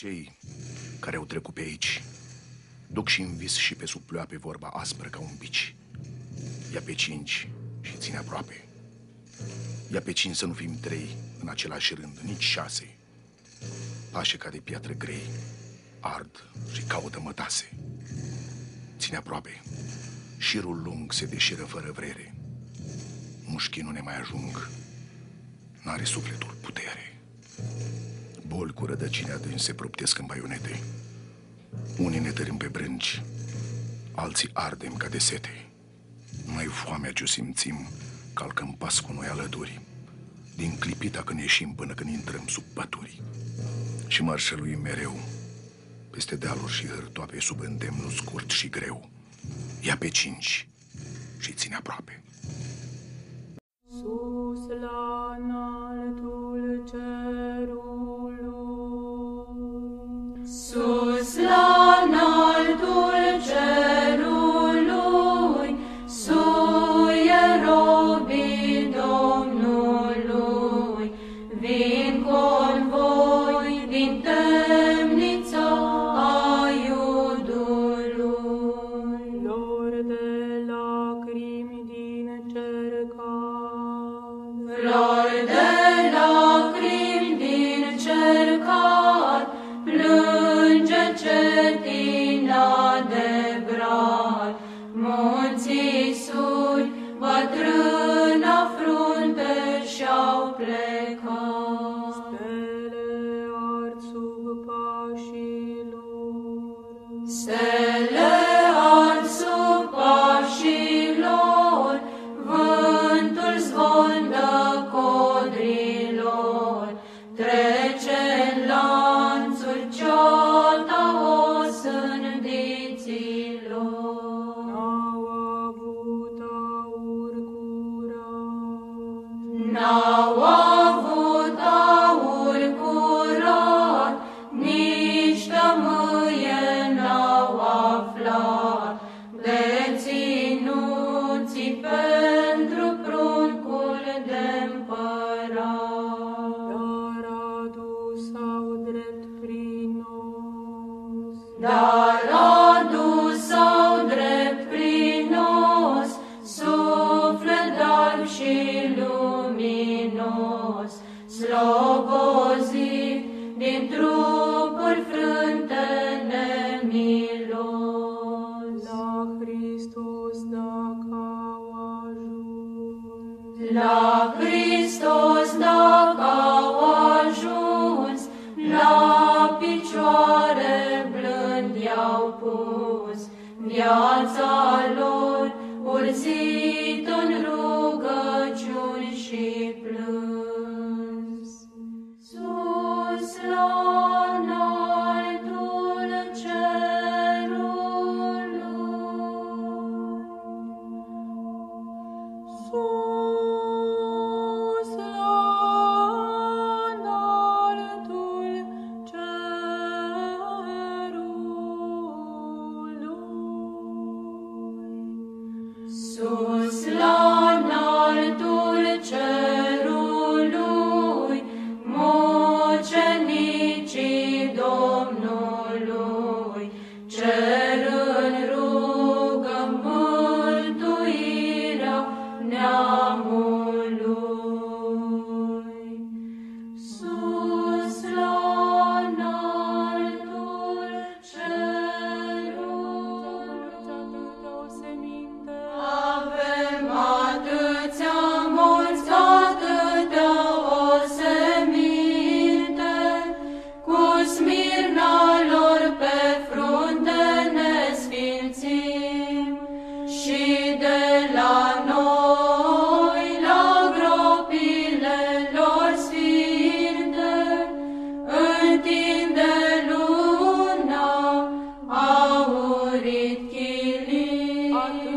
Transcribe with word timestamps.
Cei 0.00 0.38
care 0.98 1.16
au 1.16 1.24
trecut 1.24 1.54
pe 1.54 1.60
aici 1.60 2.02
duc 2.86 3.08
și 3.08 3.20
în 3.20 3.36
vis 3.36 3.56
și 3.56 3.74
pe 3.74 3.86
sub 3.86 4.02
pe 4.28 4.36
vorba 4.36 4.68
aspră 4.68 5.08
ca 5.08 5.18
un 5.18 5.30
bici. 5.38 5.74
Ia 6.72 6.80
pe 6.80 6.94
cinci 6.94 7.48
și 7.80 7.96
ține 7.96 8.16
aproape. 8.16 8.64
Ia 9.92 10.00
pe 10.00 10.12
cinci 10.12 10.36
să 10.36 10.46
nu 10.46 10.52
fim 10.52 10.80
trei 10.80 11.16
în 11.40 11.48
același 11.48 11.94
rând, 11.94 12.18
nici 12.18 12.42
șase. 12.42 12.96
Pașe 14.10 14.36
ca 14.36 14.48
de 14.48 14.58
piatră 14.58 14.92
grei, 14.92 15.22
ard 16.00 16.44
și 16.72 16.82
caută 16.82 17.20
mătase. 17.20 17.72
Ține 18.98 19.16
aproape. 19.16 19.62
Șirul 20.38 20.82
lung 20.82 21.12
se 21.12 21.26
deșiră 21.26 21.64
fără 21.64 21.92
vrere. 21.92 22.34
Mușchii 23.44 23.82
nu 23.82 23.90
ne 23.90 24.00
mai 24.00 24.20
ajung. 24.20 24.68
N-are 25.82 26.04
sufletul 26.04 26.56
putere. 26.60 27.09
Boli 28.60 28.72
cu 28.72 28.86
rădăcini 28.86 29.30
adânci 29.30 29.60
se 29.60 29.74
proptesc 29.74 30.18
în 30.18 30.26
baionete. 30.26 30.80
Unii 31.98 32.18
ne 32.18 32.30
tărim 32.30 32.56
pe 32.56 32.68
brânci, 32.68 33.22
alții 34.14 34.50
ardem 34.52 34.96
ca 34.96 35.08
de 35.08 35.18
sete. 35.18 35.66
Mai 36.54 36.64
foamea 36.64 37.12
ce 37.12 37.22
o 37.22 37.26
simțim, 37.26 37.86
calcăm 38.34 38.74
pas 38.78 39.00
cu 39.00 39.12
noi 39.12 39.26
alături, 39.26 39.80
din 40.56 40.78
clipita 40.78 41.22
când 41.22 41.40
ieșim 41.40 41.74
până 41.74 41.94
când 41.94 42.10
intrăm 42.10 42.46
sub 42.46 42.62
pături. 42.62 43.22
Și 44.06 44.22
mărșăluim 44.22 44.80
mereu, 44.80 45.16
peste 46.10 46.36
dealuri 46.36 46.72
și 46.72 46.86
hârtoape, 46.86 47.40
sub 47.40 47.60
îndemnul 47.60 48.10
scurt 48.10 48.50
și 48.50 48.68
greu. 48.68 49.08
Ia 49.80 49.96
pe 49.96 50.08
cinci 50.08 50.68
și 51.38 51.52
ține 51.52 51.74
aproape. 51.74 52.22
Sus 53.88 54.68
la 54.80 55.36
înaltul 55.38 56.90
cerului, 56.90 57.89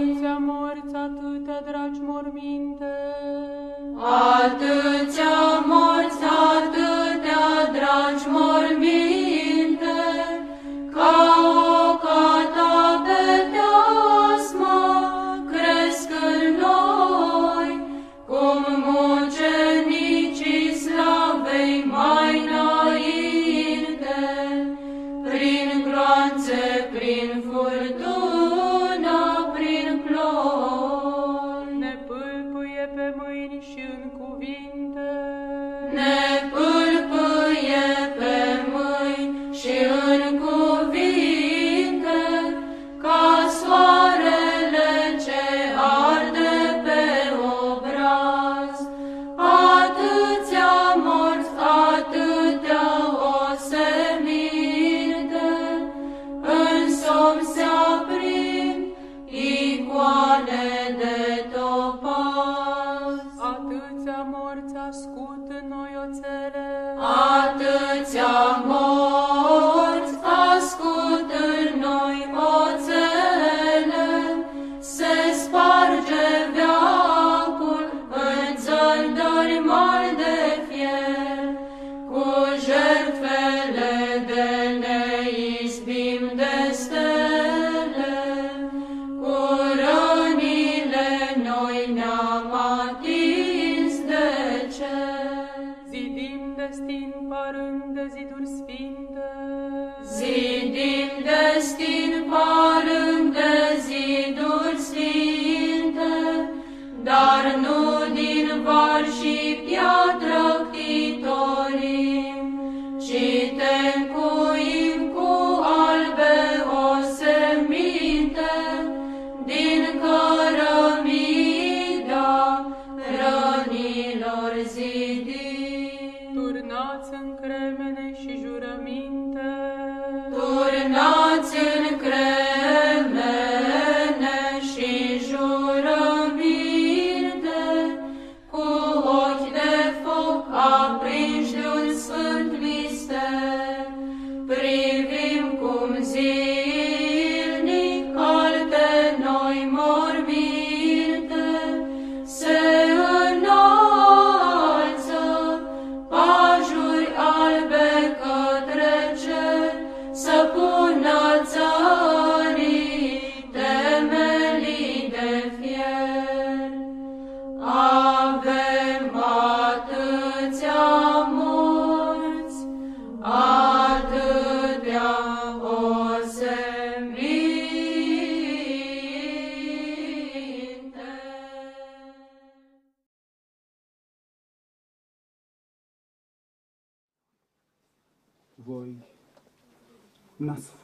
Aici 0.03 0.39
morți 0.39 0.95
atâtea 0.95 1.61
dragi 1.69 2.00
morminte, 2.01 2.94
Atâția 4.44 5.35
morți, 5.71 6.23
atâtea 6.55 7.45
dragi 7.77 8.25
morminte, 8.27 9.02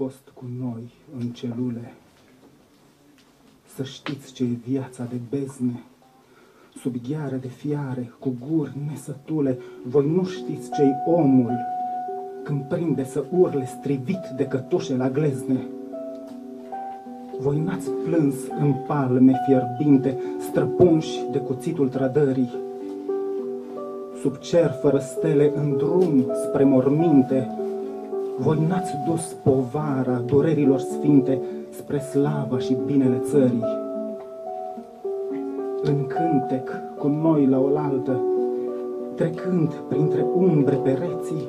fost 0.03 0.31
cu 0.33 0.45
noi 0.59 0.91
în 1.19 1.27
celule. 1.27 1.93
Să 3.75 3.83
știți 3.83 4.33
ce 4.33 4.43
e 4.43 4.69
viața 4.71 5.03
de 5.03 5.15
bezne, 5.29 5.83
sub 6.75 6.95
gheare 7.09 7.35
de 7.35 7.47
fiare, 7.47 8.13
cu 8.19 8.35
guri 8.47 8.71
nesătule. 8.89 9.57
Voi 9.85 10.07
nu 10.07 10.23
știți 10.25 10.71
ce-i 10.71 10.95
omul 11.05 11.51
când 12.43 12.61
prinde 12.61 13.03
să 13.03 13.25
urle 13.31 13.65
strivit 13.65 14.27
de 14.35 14.45
cătușe 14.45 14.95
la 14.95 15.09
glezne. 15.09 15.67
Voi 17.39 17.59
n-ați 17.59 17.89
plâns 17.89 18.35
în 18.59 18.73
palme 18.87 19.41
fierbinte, 19.45 20.17
străpunși 20.39 21.19
de 21.31 21.37
cuțitul 21.37 21.89
trădării. 21.89 22.53
Sub 24.21 24.37
cer 24.37 24.71
fără 24.81 24.99
stele 24.99 25.51
în 25.55 25.77
drum 25.77 26.25
spre 26.47 26.63
morminte, 26.63 27.58
voi 28.39 28.65
n-ați 28.67 28.93
dus 29.05 29.35
povara 29.43 30.21
durerilor 30.25 30.79
sfinte 30.79 31.41
spre 31.69 31.99
slava 31.99 32.59
și 32.59 32.77
binele 32.85 33.17
țării. 33.17 33.63
În 35.83 36.07
cântec 36.07 36.69
cu 36.97 37.07
noi 37.07 37.45
la 37.45 37.59
oaltă, 37.59 38.21
trecând 39.15 39.73
printre 39.73 40.25
umbre 40.35 40.75
pereții, 40.75 41.47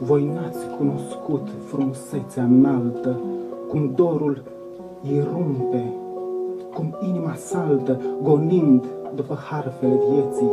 voi 0.00 0.24
n-ați 0.34 0.66
cunoscut 0.78 1.48
frumusețea 1.66 2.42
înaltă, 2.42 3.20
cum 3.68 3.92
dorul 3.94 4.42
irumpe, 5.02 5.92
cum 6.74 6.96
inima 7.08 7.34
saltă, 7.34 8.00
gonind 8.22 8.84
după 9.14 9.34
harfele 9.34 10.00
vieții. 10.10 10.50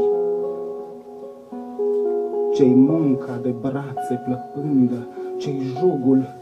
Ce-i 2.53 2.73
munca 2.73 3.39
de 3.41 3.53
brațe 3.61 4.21
plăpândă, 4.25 5.07
ce-i 5.37 5.61
jugul, 5.79 6.35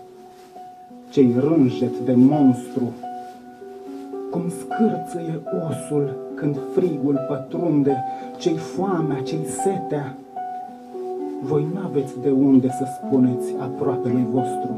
ce-i 1.09 1.35
rânjet 1.39 1.99
de 2.05 2.13
monstru, 2.13 2.93
cum 4.31 4.49
scârțăie 4.49 5.41
osul 5.69 6.15
când 6.35 6.59
frigul 6.73 7.25
pătrunde, 7.27 8.03
ce-i 8.37 8.57
foamea, 8.57 9.21
ce-i 9.21 9.45
setea, 9.45 10.17
voi 11.43 11.67
n-aveți 11.73 12.19
de 12.21 12.29
unde 12.29 12.69
să 12.69 12.85
spuneți 13.01 13.53
aproapelui 13.59 14.27
vostru. 14.31 14.77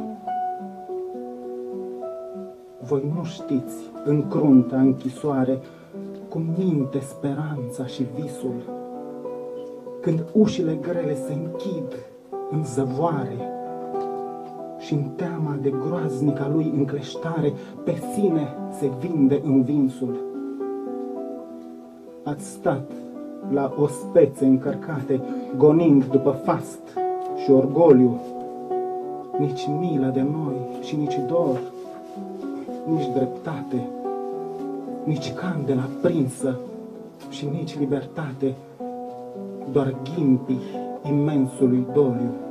Voi 2.88 3.04
nu 3.16 3.24
știți 3.24 3.76
în 4.06 4.28
crunta 4.28 4.80
închisoare 4.80 5.60
cum 6.30 6.44
minte 6.58 7.00
speranța 7.00 7.86
și 7.86 8.06
visul, 8.16 8.56
când 10.02 10.24
ușile 10.34 10.78
grele 10.82 11.16
se 11.16 11.34
închid 11.34 11.96
în 12.52 12.66
zăvoare 12.66 13.57
și 14.88 14.94
în 14.94 15.04
teama 15.16 15.58
de 15.62 15.74
groaznica 15.88 16.52
lui 16.54 16.74
încleștare 16.78 17.54
pe 17.84 18.02
sine 18.14 18.48
se 18.80 18.90
vinde 19.00 19.42
învinsul. 19.44 20.16
Ați 22.24 22.46
stat 22.46 22.92
la 23.52 23.74
ospețe 23.78 24.46
încărcate, 24.46 25.22
gonind 25.58 26.06
după 26.06 26.32
fast 26.44 26.80
și 27.44 27.52
orgoliu, 27.52 28.20
nici 29.40 29.68
milă 29.80 30.12
de 30.14 30.22
noi 30.22 30.56
și 30.82 30.96
nici 30.96 31.20
dor, 31.28 31.60
nici 32.86 33.08
dreptate, 33.14 33.88
nici 35.04 35.34
candela 35.34 35.90
prinsă 36.02 36.60
și 37.30 37.48
nici 37.52 37.80
libertate, 37.80 38.56
doar 39.72 39.96
ghimpii 40.16 40.62
imensului 41.10 41.86
doliu. 41.94 42.47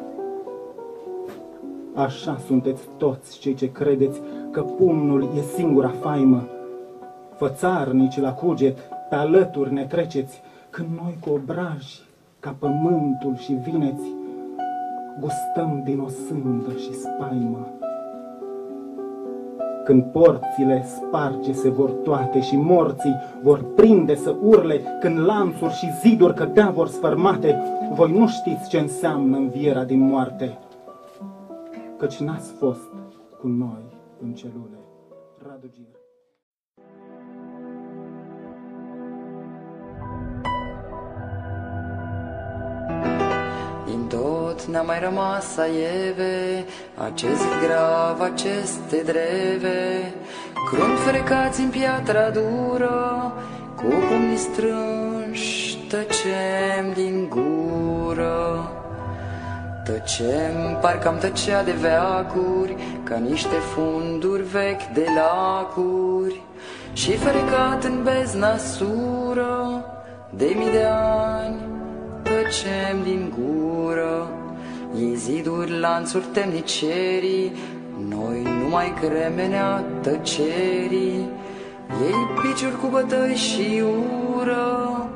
Așa 1.97 2.38
sunteți 2.47 2.83
toți 2.97 3.38
cei 3.38 3.55
ce 3.55 3.73
credeți 3.73 4.21
că 4.50 4.61
pumnul 4.61 5.29
e 5.37 5.41
singura 5.41 5.88
faimă. 5.88 6.49
Fățarnici 7.37 8.21
la 8.21 8.33
cuget, 8.33 8.79
pe 9.09 9.15
alături 9.15 9.73
ne 9.73 9.85
treceți, 9.85 10.41
când 10.71 10.88
noi 11.03 11.17
cu 11.21 11.31
obraji, 11.31 12.00
ca 12.41 12.57
pământul 12.59 13.37
și 13.37 13.53
vineți, 13.53 14.05
gustăm 15.21 15.83
din 15.85 15.99
o 15.99 16.09
sândă 16.09 16.71
și 16.71 16.93
spaimă. 16.93 17.67
Când 19.85 20.03
porțile 20.03 20.85
sparge 20.85 21.53
se 21.53 21.69
vor 21.69 21.91
toate 21.91 22.41
și 22.41 22.57
morții 22.57 23.17
vor 23.43 23.65
prinde 23.75 24.15
să 24.15 24.35
urle, 24.43 24.81
când 25.00 25.19
lanțuri 25.19 25.75
și 25.75 25.91
ziduri 26.00 26.35
cădea 26.35 26.71
vor 26.71 26.88
sfărmate, 26.88 27.62
voi 27.95 28.12
nu 28.12 28.29
știți 28.29 28.69
ce 28.69 28.79
înseamnă 28.79 29.37
învierea 29.37 29.85
din 29.85 30.00
moarte, 30.00 30.59
căci 31.99 32.17
n-ați 32.17 32.53
fost 32.53 32.91
cu 33.41 33.47
noi 33.47 33.97
în 34.23 34.35
celule. 34.35 34.79
Radu 35.47 35.71
Gir. 35.73 35.95
Din 43.87 44.07
tot 44.07 44.65
n-a 44.65 44.83
mai 44.83 45.00
rămas 45.00 45.57
aieve, 45.57 46.65
acest 46.95 47.45
grav, 47.67 48.21
aceste 48.21 49.03
dreve, 49.05 50.12
crunt 50.71 50.99
frecați 50.99 51.61
în 51.61 51.71
piatra 51.71 52.31
dură, 52.31 53.33
cu 53.76 53.83
pumnii 53.83 54.37
strânși, 54.37 55.87
tăcem 55.88 56.93
din 56.95 57.29
gură. 57.29 58.71
Tăcem, 59.87 60.78
parcă 60.81 61.09
am 61.09 61.19
tăcea 61.19 61.62
de 61.62 61.73
veacuri, 61.73 62.76
ca 63.02 63.16
niște 63.16 63.55
funduri 63.55 64.43
vechi 64.43 64.93
de 64.95 65.07
lacuri, 65.16 66.43
și 66.93 67.16
frecat 67.16 67.85
în 67.85 68.02
bezna 68.02 68.57
sură, 68.57 69.85
de 70.37 70.52
mii 70.57 70.71
de 70.71 70.87
ani, 71.35 71.57
tăcem 72.23 73.02
din 73.02 73.35
gură. 73.38 74.28
Ei 74.99 75.14
ziduri, 75.14 75.78
lanțuri 75.78 76.25
temnicerii, 76.33 77.52
noi 78.09 78.43
numai 78.61 78.95
cremenea 79.00 79.85
tăcerii. 80.00 81.28
Ei 82.02 82.43
piciuri 82.43 82.81
cu 82.81 82.87
bătăi 82.87 83.35
și 83.35 83.83
ură, 84.37 85.09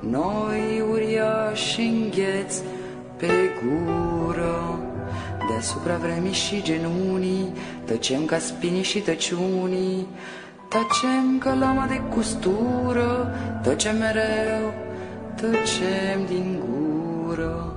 noi 0.00 0.82
uriași 0.90 1.80
îngheți 1.80 2.62
pe 3.18 3.28
gură. 3.62 4.78
Deasupra 5.50 5.96
vremii 5.96 6.32
și 6.32 6.62
genunii, 6.62 7.52
tăcem 7.84 8.24
ca 8.24 8.38
spinii 8.38 8.82
și 8.82 8.98
tăciunii, 8.98 10.06
Tăcem 10.68 11.38
ca 11.38 11.54
lama 11.54 11.86
de 11.86 12.00
custură, 12.14 13.34
tăcem 13.62 13.96
mereu, 13.96 14.74
tăcem 15.34 16.26
din 16.26 16.62
gură. 16.64 17.76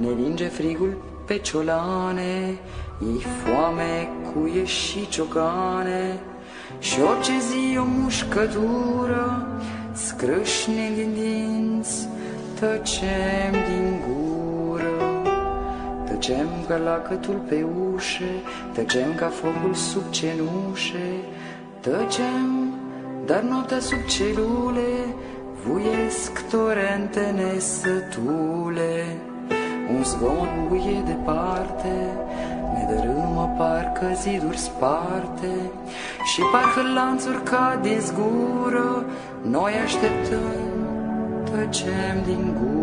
Ne 0.00 0.08
linge 0.08 0.46
frigul 0.46 1.02
pe 1.26 1.38
ciolane, 1.38 2.58
ei 3.00 3.26
foame, 3.42 4.08
cuie 4.32 4.64
și 4.64 5.08
ciocane, 5.08 6.18
și 6.78 7.00
orice 7.00 7.32
zi 7.38 7.78
o 7.78 7.84
mușcătură, 7.84 9.46
scrâșne 9.92 10.90
din 10.94 11.14
dinți, 11.14 12.08
tăcem 12.60 13.52
din 13.52 14.00
gură. 14.06 14.27
Tăcem 16.18 16.48
ca 16.68 16.76
lacătul 16.76 17.40
pe 17.48 17.66
ușe, 17.94 18.30
tăcem 18.72 19.14
ca 19.14 19.26
focul 19.26 19.74
sub 19.74 20.02
cenușe, 20.10 21.10
Tăcem, 21.80 22.74
dar 23.26 23.40
noaptea 23.40 23.80
sub 23.80 23.98
celule 24.08 25.14
Vuiesc 25.64 26.48
torente 26.50 27.34
nesătule 27.36 29.04
Un 29.96 30.04
zvon 30.04 30.48
buie 30.68 31.02
departe 31.06 31.94
Ne 32.74 32.94
dărâmă 32.94 33.54
parcă 33.58 34.06
ziduri 34.14 34.58
sparte. 34.58 35.52
Și 36.24 36.40
parcă 36.52 36.92
lanțuri 36.94 37.42
cad 37.42 37.82
din 37.82 38.00
zgură 38.00 39.04
Noi 39.42 39.72
așteptăm, 39.84 40.70
tăcem 41.44 42.22
din 42.24 42.56
gură 42.60 42.77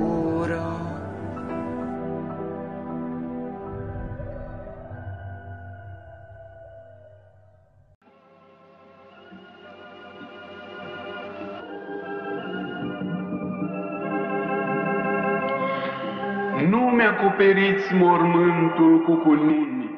acoperiți 17.35 17.93
mormântul 17.93 19.01
cu 19.01 19.15
cununi, 19.15 19.89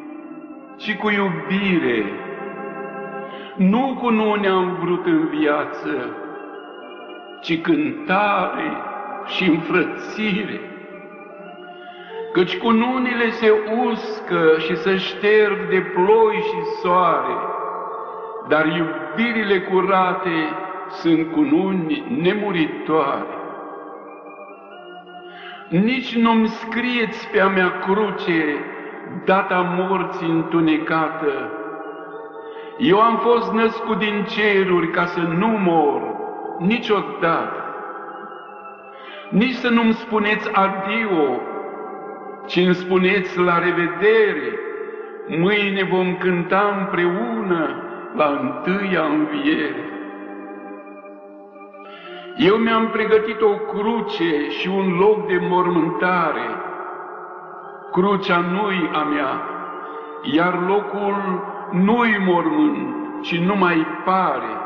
ci 0.77 0.95
cu 0.95 1.09
iubire. 1.09 2.03
Nu 3.55 3.97
cununi 3.99 4.47
am 4.47 4.77
vrut 4.81 5.05
în 5.05 5.27
viață, 5.27 6.15
ci 7.41 7.61
cântare 7.61 8.71
și 9.25 9.49
înfrățire. 9.49 10.59
Căci 12.33 12.57
cununile 12.57 13.29
se 13.29 13.53
uscă 13.85 14.55
și 14.57 14.75
se 14.75 14.97
șterg 14.97 15.69
de 15.69 15.79
ploi 15.79 16.35
și 16.35 16.79
soare, 16.81 17.37
dar 18.47 18.65
iubirile 18.65 19.59
curate 19.61 20.49
sunt 20.89 21.31
cununi 21.31 22.03
nemuritoare 22.21 23.36
nici 25.69 26.15
nu-mi 26.15 26.47
scrieți 26.47 27.29
pe 27.31 27.39
a 27.39 27.47
mea 27.47 27.79
cruce 27.79 28.55
data 29.25 29.75
morții 29.77 30.29
întunecată. 30.29 31.51
Eu 32.77 32.99
am 32.99 33.17
fost 33.17 33.51
născut 33.51 33.97
din 33.97 34.25
ceruri 34.27 34.89
ca 34.91 35.05
să 35.05 35.19
nu 35.19 35.47
mor 35.47 36.01
niciodată. 36.59 37.63
Nici 39.29 39.53
să 39.53 39.69
nu-mi 39.69 39.93
spuneți 39.93 40.49
adio, 40.53 41.41
ci 42.45 42.55
îmi 42.55 42.75
spuneți 42.75 43.39
la 43.39 43.59
revedere. 43.59 44.59
Mâine 45.27 45.83
vom 45.83 46.15
cânta 46.15 46.75
împreună 46.79 47.83
la 48.15 48.39
întâia 48.41 49.03
înviere. 49.03 49.96
Eu 52.37 52.55
mi-am 52.55 52.87
pregătit 52.87 53.41
o 53.41 53.53
cruce 53.53 54.49
și 54.49 54.67
un 54.67 54.97
loc 54.97 55.27
de 55.27 55.39
mormântare. 55.49 56.47
Crucea 57.91 58.37
nu-i 58.37 58.89
a 58.93 59.03
mea, 59.03 59.41
iar 60.21 60.59
locul 60.67 61.15
nu-i 61.71 62.17
mormânt, 62.25 63.21
ci 63.21 63.37
nu 63.37 63.55
mai 63.55 63.87
pare. 64.05 64.57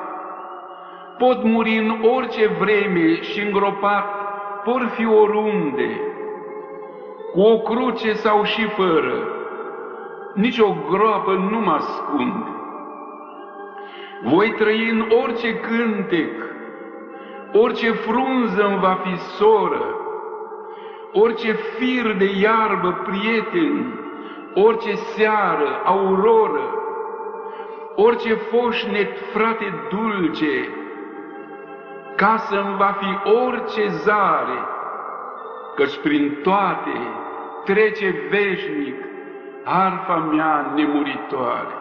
Pot 1.17 1.43
muri 1.43 1.77
în 1.77 2.05
orice 2.15 2.47
vreme 2.47 3.21
și 3.21 3.41
îngropat 3.41 4.05
por 4.63 4.91
fi 4.95 5.05
oriunde, 5.05 6.01
cu 7.33 7.41
o 7.41 7.57
cruce 7.57 8.13
sau 8.13 8.43
și 8.43 8.67
fără, 8.67 9.27
nici 10.33 10.59
o 10.59 10.75
groapă 10.89 11.31
nu 11.51 11.59
mă 11.59 11.71
ascunde. 11.71 12.49
Voi 14.23 14.53
trăi 14.57 14.89
în 14.89 15.05
orice 15.23 15.53
cântec, 15.55 16.31
orice 17.53 17.91
frunză 17.91 18.65
îmi 18.65 18.79
va 18.79 18.97
fi 19.03 19.17
soră, 19.17 19.95
orice 21.11 21.51
fir 21.51 22.15
de 22.17 22.29
iarbă 22.39 23.01
prieten, 23.03 23.99
orice 24.53 24.95
seară, 24.95 25.81
auroră, 25.83 26.75
orice 27.95 28.33
foșnet 28.33 29.17
frate 29.33 29.73
dulce, 29.89 30.69
să 32.37 32.63
îmi 32.65 32.77
va 32.77 32.95
fi 32.99 33.29
orice 33.29 33.87
zare, 33.87 34.59
căci 35.75 35.97
prin 35.97 36.39
toate 36.43 36.97
trece 37.65 38.27
veșnic 38.29 38.95
arfa 39.63 40.15
mea 40.15 40.71
nemuritoare. 40.75 41.75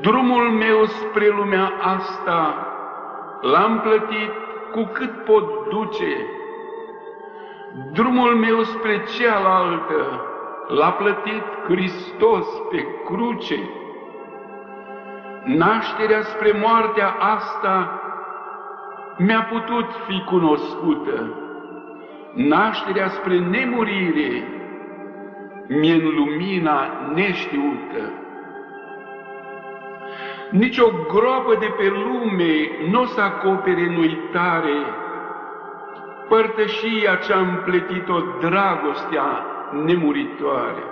Drumul 0.00 0.50
meu 0.50 0.84
spre 0.84 1.28
lumea 1.28 1.72
asta 1.80 2.69
l-am 3.40 3.80
plătit 3.80 4.32
cu 4.72 4.90
cât 4.92 5.24
pot 5.24 5.68
duce. 5.68 6.26
Drumul 7.92 8.34
meu 8.34 8.62
spre 8.62 9.02
cealaltă 9.18 10.24
l-a 10.68 10.90
plătit 10.90 11.42
Hristos 11.68 12.46
pe 12.70 12.86
cruce. 13.04 13.58
Nașterea 15.44 16.22
spre 16.22 16.52
moartea 16.62 17.16
asta 17.18 18.00
mi-a 19.18 19.42
putut 19.42 19.86
fi 20.06 20.24
cunoscută. 20.24 21.34
Nașterea 22.34 23.08
spre 23.08 23.38
nemurire 23.38 24.44
mi 25.68 25.90
în 25.90 26.14
lumina 26.14 26.88
neștiută. 27.14 28.12
Nici 30.50 30.78
o 30.78 30.90
groapă 31.08 31.54
de 31.58 31.74
pe 31.76 31.88
lume 31.88 32.88
nu 32.90 33.00
o 33.00 33.04
să 33.04 33.20
acopere 33.20 33.80
în 33.80 33.96
uitare 33.96 34.76
părtășia 36.28 37.14
ce-a 37.14 37.38
împletit-o 37.38 38.20
dragostea 38.40 39.44
nemuritoare. 39.84 40.82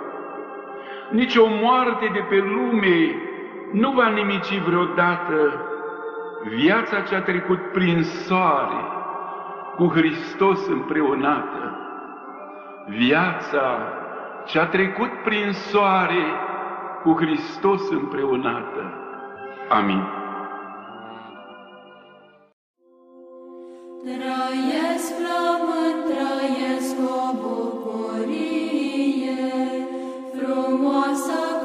Nici 1.09 1.35
o 1.35 1.47
moarte 1.61 2.09
de 2.13 2.25
pe 2.29 2.35
lume 2.35 3.15
nu 3.71 3.91
va 3.91 4.07
nimici 4.07 4.59
vreodată 4.59 5.63
viața 6.43 7.01
ce-a 7.01 7.21
trecut 7.21 7.71
prin 7.71 8.03
soare, 8.03 8.83
cu 9.75 9.87
Hristos 9.87 10.67
împreunată. 10.67 11.77
Viața 12.87 13.77
ce-a 14.45 14.65
trecut 14.65 15.11
prin 15.23 15.51
soare, 15.51 16.23
cu 17.03 17.15
Hristos 17.19 17.89
împreunată. 17.89 19.08
Amin. 19.69 20.01
Trăiesc 24.03 25.07
flământ, 25.17 25.99
trăiesc 26.09 26.95
o 26.99 27.33
bucurie 27.41 28.59
frumoasă 30.33 31.58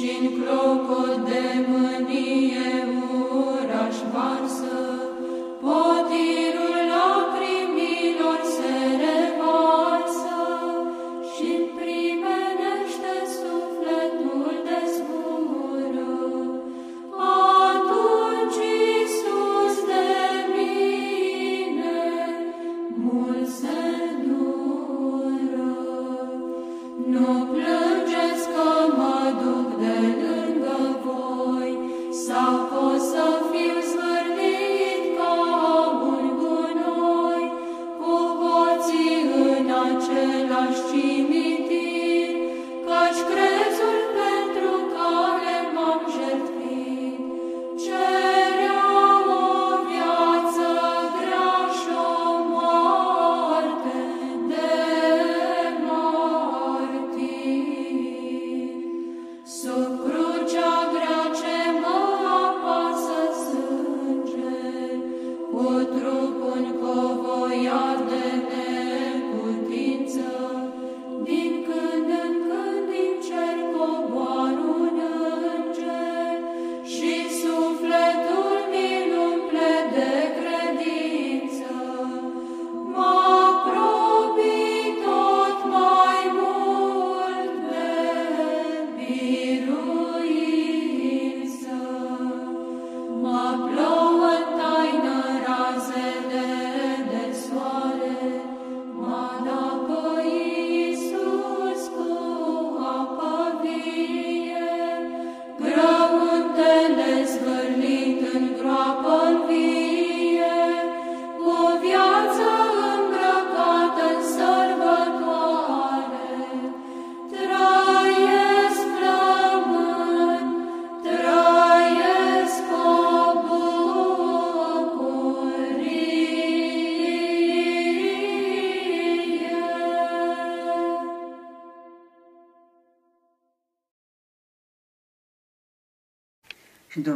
și-n 0.00 0.24
clocot 0.36 1.16
de 1.28 1.44
mânie 1.68 2.70
uraș 3.32 3.96
varsă, 4.12 4.78
potir 5.60 6.49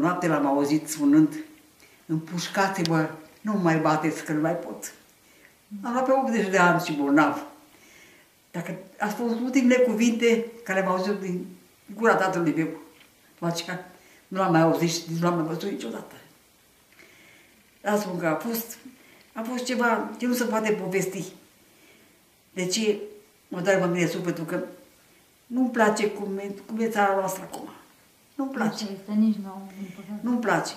noapte 0.05 0.27
l-am 0.27 0.47
auzit 0.47 0.89
spunând, 0.89 1.35
împușcați-mă, 2.07 3.11
nu 3.41 3.53
mai 3.53 3.79
bateți 3.79 4.25
că 4.25 4.33
nu 4.33 4.41
mai 4.41 4.57
pot. 4.57 4.93
Am 5.83 5.97
aproape 5.97 6.29
80 6.29 6.51
de 6.51 6.59
ani 6.59 6.83
și 6.85 6.93
bolnav. 6.93 7.43
Dacă 8.51 8.77
a 8.99 9.09
spus 9.09 9.33
ultimele 9.33 9.83
cuvinte 9.83 10.47
care 10.65 10.81
le-am 10.81 10.93
auzit 10.93 11.13
din 11.13 11.47
gura 11.97 12.15
tatălui 12.15 12.55
meu, 12.57 12.69
după 13.33 13.47
aceea 13.47 13.91
nu 14.29 14.39
l-am 14.39 14.51
mai 14.51 14.61
auzit 14.61 14.91
și 14.91 15.03
nu 15.21 15.29
l-am 15.29 15.35
mai 15.35 15.47
văzut 15.47 15.71
niciodată. 15.71 16.15
Dar 17.81 17.99
spun 17.99 18.19
că 18.19 18.27
a 18.27 18.35
fost, 18.35 18.77
a 19.33 19.43
fost 19.43 19.65
ceva 19.65 20.11
ce 20.19 20.27
nu 20.27 20.35
se 20.35 20.45
poate 20.45 20.73
povesti. 20.73 21.25
De 22.53 22.67
ce 22.67 22.99
mă 23.49 23.61
doare 23.61 23.79
pe 23.79 23.87
mine 23.87 24.07
sufletul 24.07 24.45
că 24.45 24.63
nu-mi 25.47 25.71
place 25.71 26.11
cum 26.11 26.39
e, 26.39 26.55
cum 26.67 26.81
e 26.81 26.89
țara 26.89 27.15
noastră 27.15 27.43
acum. 27.43 27.69
Nu-mi 28.35 28.51
place. 28.51 28.85
Este 28.85 29.13
nici 29.13 29.37
nouă, 29.43 29.63
din 29.79 29.93
păcate. 29.97 30.21
Nu-mi 30.21 30.39
place. 30.39 30.73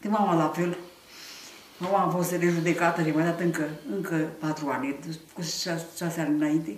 De 0.00 0.08
mama 0.08 0.34
la 0.34 0.48
fel. 0.48 0.76
Mama 1.78 1.98
a 1.98 2.08
fost 2.08 2.32
rejudecată 2.32 3.02
și 3.02 3.10
mai 3.10 3.24
dat 3.24 3.40
încă, 3.40 3.68
încă 3.94 4.14
patru 4.38 4.68
ani, 4.68 4.98
cu 5.34 5.42
șase, 5.42 5.86
șase 5.96 6.20
ani 6.20 6.34
înainte. 6.34 6.70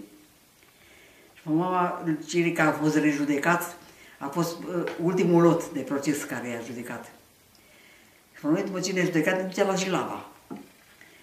Și 1.35 1.43
mama, 1.43 2.05
cel 2.27 2.53
care 2.53 2.69
a 2.69 2.73
fost 2.73 2.97
rejudecat, 2.97 3.77
a 4.19 4.27
fost 4.27 4.63
uh, 4.63 4.93
ultimul 5.03 5.43
lot 5.43 5.71
de 5.71 5.81
proces 5.81 6.23
care 6.23 6.49
i-a 6.49 6.61
judecat. 6.67 7.05
Și 8.35 8.41
pe 8.41 8.47
noi, 8.47 8.63
după 8.63 8.81
ce 8.81 8.93
ne-a 8.93 9.05
judecat, 9.05 9.37
ne 9.37 9.43
ducea 9.43 9.67
la 9.67 9.75
Jilava. 9.75 10.27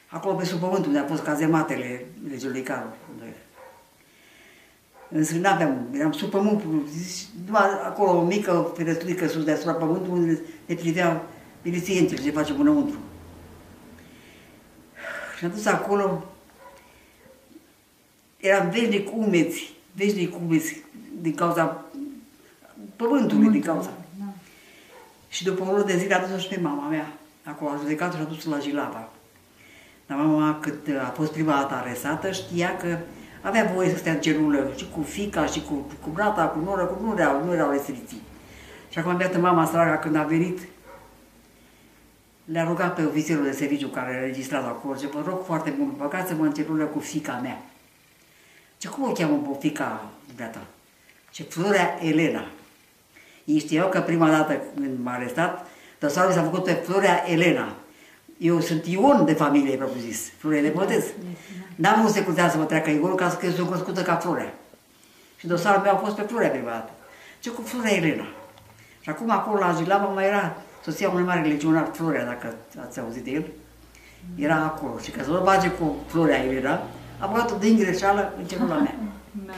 Acolo 0.07 0.35
pe 0.35 0.45
sub 0.45 0.59
pământ, 0.59 0.85
unde 0.85 0.99
a 0.99 1.05
fost 1.05 1.23
cazematele 1.23 2.05
regelui 2.29 2.61
Carol. 2.61 2.95
Unde... 5.12 5.19
Însă 5.19 5.36
nu 5.36 5.50
aveam, 5.50 5.88
eram 5.93 6.12
sub 6.12 6.30
pământ, 6.30 6.62
numai 7.45 7.69
acolo 7.86 8.17
o 8.17 8.26
mică 8.26 8.71
ferestruică 8.76 9.28
sus 9.28 9.43
deasupra 9.43 9.74
pământului, 9.74 10.19
unde 10.19 10.41
ne 10.65 10.76
priveau 10.76 11.26
milițienții 11.62 12.19
ce 12.19 12.32
facem 12.32 12.60
înăuntru. 12.60 12.97
Și 15.38 15.45
am 15.45 15.52
dus 15.52 15.65
acolo, 15.65 16.24
eram 18.38 18.69
veșnic 18.69 19.15
umeți, 19.15 19.74
veșnic 19.95 20.36
umeți 20.36 20.82
din 21.21 21.34
cauza 21.34 21.86
pământului, 22.95 23.50
din 23.50 23.62
cauza. 23.62 23.93
Da. 24.19 24.26
Și 25.30 25.43
după 25.43 25.63
o 25.63 25.71
lună 25.71 25.84
de 25.84 25.97
zile 25.97 26.13
a 26.13 26.28
dus 26.28 26.41
și 26.41 26.47
pe 26.47 26.60
mama 26.60 26.88
mea. 26.88 27.13
Acolo 27.43 27.71
a 27.71 27.78
judecat 27.78 28.13
și 28.13 28.19
a 28.19 28.24
dus 28.24 28.45
la 28.45 28.60
Jilava. 28.60 29.10
Dar 30.08 30.17
mama, 30.17 30.60
cât 30.60 30.88
a 31.02 31.13
fost 31.15 31.32
prima 31.32 31.52
dată 31.52 31.74
aresată, 31.74 32.32
știa 32.32 32.78
că 32.78 32.97
avea 33.41 33.71
voie 33.75 33.89
să 33.89 33.97
stea 33.97 34.12
în 34.12 34.21
celulă 34.21 34.71
și 34.75 34.88
cu 34.95 35.01
fica 35.01 35.45
și 35.45 35.62
cu, 35.62 35.73
cu 36.01 36.10
brata, 36.10 36.45
cu 36.45 36.60
nora, 36.60 36.84
cu 36.84 37.04
nu 37.04 37.19
erau, 37.19 37.45
nu 37.45 37.54
erau 37.54 37.71
restricții. 37.71 38.21
Și 38.89 38.99
acum 38.99 39.21
am 39.34 39.41
mama 39.41 39.65
săraca 39.65 39.97
când 39.97 40.15
a 40.15 40.23
venit, 40.23 40.60
le-a 42.45 42.63
rugat 42.63 42.95
pe 42.95 43.04
ofițerul 43.04 43.43
de 43.43 43.51
serviciu 43.51 43.88
care 43.88 44.15
a 44.15 44.19
registrat 44.19 44.65
acolo, 44.65 44.95
ce 44.95 45.08
vă 45.08 45.23
rog 45.27 45.41
foarte 45.45 45.73
mult, 45.77 45.97
băgați-mă 45.97 46.45
în 46.45 46.51
celulă 46.51 46.84
cu 46.84 46.99
fica 46.99 47.39
mea. 47.41 47.62
Ce 48.77 48.88
cum 48.88 49.04
o 49.04 49.12
cheamă 49.12 49.36
pe 49.36 49.58
fica 49.60 50.06
dumneata? 50.27 50.62
Ce 51.32 51.43
Florea 51.43 51.97
Elena. 52.01 52.45
Ei 53.45 53.60
știau 53.60 53.89
că 53.89 54.01
prima 54.01 54.30
dată 54.30 54.62
când 54.75 54.99
m-a 55.04 55.13
arestat, 55.13 55.67
dosarul 55.99 56.32
s-a 56.32 56.43
făcut 56.43 56.63
pe 56.63 56.71
Florea 56.71 57.23
Elena. 57.30 57.75
Eu 58.41 58.60
sunt 58.60 58.86
Ion 58.86 59.25
de 59.25 59.34
familie, 59.34 59.75
propriu 59.75 60.01
zis, 60.01 60.32
Florea 60.38 60.62
de 60.62 60.69
botez. 60.69 61.04
N-am 61.75 62.01
vrut 62.01 62.13
securitatea 62.13 62.51
să 62.51 62.58
mă 62.58 62.63
treacă 62.63 62.89
Ion, 62.89 63.15
ca 63.15 63.30
să 63.30 63.38
că 63.38 63.45
eu 63.45 63.51
sunt 63.51 63.67
cunoscută 63.67 64.01
ca 64.01 64.15
Florea. 64.15 64.54
Și 65.38 65.47
dosarul 65.47 65.82
meu 65.82 65.93
a 65.93 65.97
fost 65.97 66.15
pe 66.15 66.21
Florea 66.21 66.49
prima 66.49 66.69
dată. 66.69 66.91
Ce 67.39 67.49
cu 67.49 67.62
Florea 67.62 67.95
Elena. 67.95 68.25
Și 68.99 69.10
acum 69.10 69.30
acolo 69.30 69.60
la 69.60 69.75
Jilava 69.77 70.06
mai 70.06 70.25
era 70.25 70.58
soția 70.84 71.10
unui 71.10 71.23
mare 71.23 71.47
legionar, 71.47 71.89
Florea, 71.93 72.25
dacă 72.25 72.56
ați 72.86 72.99
auzit 72.99 73.23
de 73.23 73.32
el. 73.32 73.45
Era 74.36 74.56
acolo. 74.56 74.97
Și 74.97 75.12
ca 75.12 75.23
să 75.23 75.30
mă 75.30 75.41
bage 75.43 75.69
cu 75.69 75.95
Florea 76.08 76.43
Elena, 76.43 76.82
a 77.19 77.27
băgat-o 77.27 77.56
din 77.56 77.77
greșeală 77.77 78.34
în 78.38 78.45
celula 78.45 78.75
mea. 78.75 78.95
Da. 79.45 79.54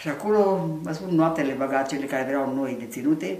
Și 0.00 0.08
acolo, 0.08 0.68
vă 0.82 0.92
spun, 0.92 1.14
noaptele 1.14 1.52
băga 1.52 1.82
cele 1.82 2.04
care 2.04 2.28
erau 2.30 2.54
noi 2.54 2.76
deținute, 2.78 3.38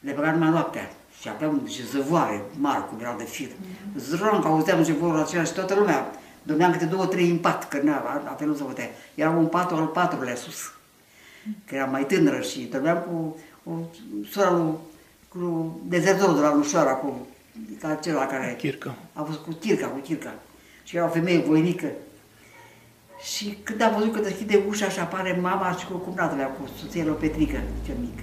le 0.00 0.12
băga 0.12 0.30
numai 0.30 0.50
noaptea. 0.50 0.90
Și 1.24 1.30
aveam 1.30 1.66
și 1.66 1.86
zăvoare 1.86 2.42
mari, 2.58 2.88
cum 2.88 2.98
erau 3.00 3.16
de 3.16 3.24
fir. 3.24 3.48
Zron, 3.96 4.40
că 4.40 4.48
auzeam 4.48 4.82
zăvorul 4.82 5.20
acela 5.20 5.44
și 5.44 5.52
toată 5.52 5.74
lumea. 5.74 6.10
Dormeam 6.42 6.72
câte 6.72 6.84
două, 6.84 7.06
trei 7.06 7.30
în 7.30 7.38
pat, 7.38 7.68
că 7.68 7.80
n-a, 7.82 8.22
altfel 8.26 8.48
nu 8.48 8.54
se 8.54 8.62
putea. 8.62 8.88
Era 9.14 9.30
un 9.30 9.46
patul 9.46 9.76
al 9.76 9.86
patrulea 9.86 10.34
sus, 10.34 10.72
că 11.66 11.74
era 11.74 11.84
mai 11.84 12.06
tânără 12.06 12.40
și 12.40 12.68
dormeam 12.72 12.98
cu 12.98 13.36
o 13.70 13.72
sora 14.30 14.50
lui, 14.50 14.72
cu 15.28 15.80
dezertorul 15.88 16.34
de 16.34 16.40
la 16.40 16.54
Lușoara, 16.54 16.92
cu 16.92 17.26
ca 17.80 17.88
acela 17.88 18.26
care 18.26 18.54
Chircă. 18.58 18.94
a 19.12 19.22
fost 19.22 19.38
cu 19.38 19.50
Chirca, 19.60 19.86
cu 19.86 19.98
Chirca. 19.98 20.34
Și 20.82 20.96
era 20.96 21.04
o 21.04 21.08
femeie 21.08 21.38
voinică. 21.38 21.86
Și 23.34 23.58
când 23.62 23.80
am 23.80 23.94
văzut 23.94 24.12
că 24.12 24.20
deschide 24.20 24.62
ușa 24.68 24.88
și 24.88 24.98
apare 24.98 25.38
mama 25.42 25.72
și 25.72 25.86
cu 25.86 25.92
cumnata 25.92 26.34
mea, 26.34 26.46
cu 26.46 26.68
soția 26.80 27.04
lui 27.04 27.14
Petrică, 27.14 27.60
cel 27.84 27.96
mic. 28.00 28.18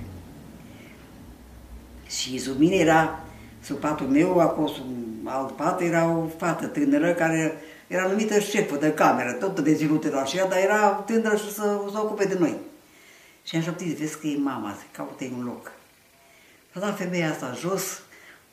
Și 2.20 2.38
sub 2.38 2.60
mine 2.60 2.76
era, 2.76 3.20
sub 3.64 3.78
patul 3.78 4.08
meu, 4.08 4.40
acolo 4.40 4.68
sub 4.68 4.86
alt 5.24 5.56
pat, 5.56 5.82
era 5.82 6.10
o 6.10 6.28
fată 6.38 6.66
tânără 6.66 7.14
care 7.14 7.62
era 7.88 8.08
numită 8.08 8.40
șefă 8.40 8.76
de 8.76 8.94
cameră, 8.94 9.32
tot 9.32 9.60
de 9.60 9.74
zilută 9.74 10.10
la 10.10 10.22
așa, 10.22 10.48
dar 10.48 10.58
era 10.58 10.90
tânără 10.90 11.36
și 11.36 11.54
să 11.54 11.80
se 11.92 11.98
ocupe 11.98 12.26
de 12.26 12.36
noi. 12.40 12.56
Și 13.44 13.56
am 13.56 13.62
șoptit, 13.62 13.98
vezi 13.98 14.20
că 14.20 14.28
e 14.28 14.38
mama, 14.38 14.76
să 14.78 14.84
caute 14.92 15.32
un 15.38 15.44
loc. 15.44 15.72
S-a 16.74 16.80
dat 16.80 16.98
femeia 16.98 17.30
asta 17.30 17.58
jos, 17.60 18.02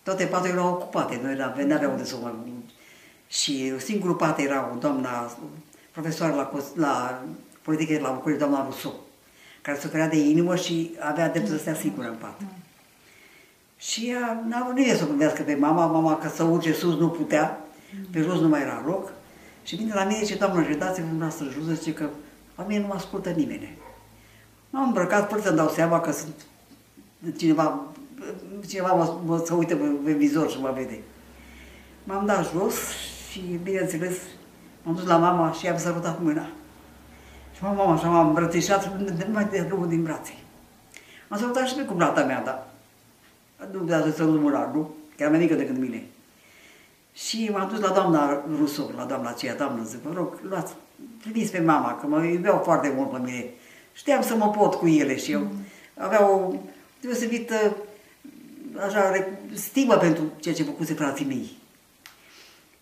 toate 0.03 0.25
paturile 0.25 0.59
erau 0.59 0.73
ocupate, 0.73 1.21
noi 1.23 1.35
nu 1.67 1.75
aveam 1.75 1.91
unde 1.91 2.05
să 2.05 2.17
o 2.17 2.23
mai... 2.23 2.33
Și 3.29 3.79
singurul 3.79 4.15
pat 4.15 4.39
era 4.39 4.71
o 4.75 4.79
doamna 4.79 5.37
profesoară 5.91 6.35
la, 6.35 6.45
cos- 6.45 6.75
la 6.75 7.23
politică 7.63 8.01
la 8.01 8.11
București, 8.11 8.45
doamna 8.45 8.63
Rousseau, 8.63 9.01
care 9.63 9.79
suferea 9.79 10.09
de 10.09 10.17
inimă 10.17 10.57
și 10.57 10.97
avea 10.99 11.29
dreptul 11.29 11.55
să 11.55 11.61
stea 11.61 11.75
singură 11.75 12.09
în 12.09 12.15
pat. 12.15 12.41
Și 13.79 14.09
ea 14.09 14.45
n-a 14.49 14.63
vrut 14.63 14.77
nimeni 14.77 14.99
să 14.99 15.05
o 15.05 15.07
gândească 15.07 15.43
pe 15.43 15.55
mama, 15.55 15.87
mama 15.87 16.17
că 16.17 16.29
să 16.29 16.43
urce 16.43 16.73
sus 16.73 16.99
nu 16.99 17.09
putea, 17.09 17.61
pe 18.11 18.21
jos 18.21 18.41
nu 18.41 18.49
mai 18.49 18.61
era 18.61 18.83
loc. 18.87 19.13
Și 19.63 19.77
vine 19.77 19.95
la 19.95 20.05
mine 20.05 20.25
și 20.25 20.37
doamnă, 20.37 20.67
redați-vă 20.67 21.07
dumneavoastră 21.07 21.47
jos, 21.53 21.79
zice 21.79 21.93
că 21.93 22.09
la 22.57 22.65
mine 22.65 22.81
nu 22.81 22.87
mă 22.87 22.95
ascultă 22.95 23.31
nimeni. 23.31 23.79
M-am 24.71 24.87
îmbrăcat 24.87 25.29
până 25.29 25.43
să-mi 25.43 25.57
dau 25.57 25.69
seama 25.69 26.01
că 26.01 26.13
sunt 26.13 26.35
cineva, 27.37 27.81
cineva 28.67 28.93
mă, 28.93 29.19
mă 29.25 29.43
să 29.47 29.55
uite 29.55 29.77
pe, 29.77 29.85
pe 30.05 30.13
vizor 30.13 30.51
și 30.51 30.61
mă 30.61 30.73
vede. 30.75 31.01
M-am 32.05 32.27
dat 32.27 32.51
jos 32.53 32.75
și, 33.31 33.59
bineînțeles, 33.63 34.17
m-am 34.83 34.95
dus 34.95 35.07
la 35.07 35.17
mama 35.17 35.53
și 35.53 35.65
i-am 35.65 35.79
sărutat 35.79 36.23
mâna. 36.23 36.51
Și 37.57 37.63
mama 37.63 37.93
așa 37.93 38.09
m-a 38.09 38.21
îmbrățișat 38.21 38.83
și 38.83 38.89
nu 39.27 39.33
mai 39.33 39.49
de 39.51 39.65
drumul 39.67 39.89
din 39.89 40.03
brațe. 40.03 40.35
Am 41.29 41.39
sărutat 41.39 41.67
și 41.67 41.75
pe 41.75 41.85
cumnata 41.85 42.25
mea, 42.25 42.43
dar 42.43 42.68
nu 43.73 43.79
putea 43.79 44.03
să 44.03 44.11
sărut 44.11 44.41
mâna, 44.41 44.71
nu? 44.75 44.95
Că 45.17 45.23
era 45.23 45.31
mai 45.31 45.39
mică 45.39 45.55
decât 45.55 45.77
mine. 45.77 46.07
Și 47.15 47.51
m-am 47.53 47.69
dus 47.69 47.81
la 47.81 47.93
doamna 47.93 48.45
Rusu, 48.59 48.93
la 48.97 49.05
doamna 49.05 49.29
aceea, 49.29 49.57
doamnă, 49.57 49.85
zic, 49.85 49.99
vă 49.99 50.13
rog, 50.15 50.41
luați, 50.43 50.75
primiți 51.21 51.51
pe 51.51 51.61
mama, 51.61 51.97
că 51.97 52.07
mă 52.07 52.25
iubeau 52.25 52.61
foarte 52.65 52.93
mult 52.97 53.11
pe 53.11 53.19
mine. 53.19 53.51
Știam 53.93 54.23
să 54.23 54.35
mă 54.35 54.51
pot 54.51 54.75
cu 54.75 54.89
ele 54.89 55.17
și 55.17 55.33
eu 55.33 55.47
aveam 55.97 56.31
o 56.31 56.55
deosebită 57.01 57.77
așa, 58.87 59.11
re- 59.11 59.41
stimă 59.55 59.97
pentru 59.97 60.25
ceea 60.41 60.55
ce 60.55 60.63
făcuse 60.63 60.95
frații 60.95 61.27
mei. 61.27 61.57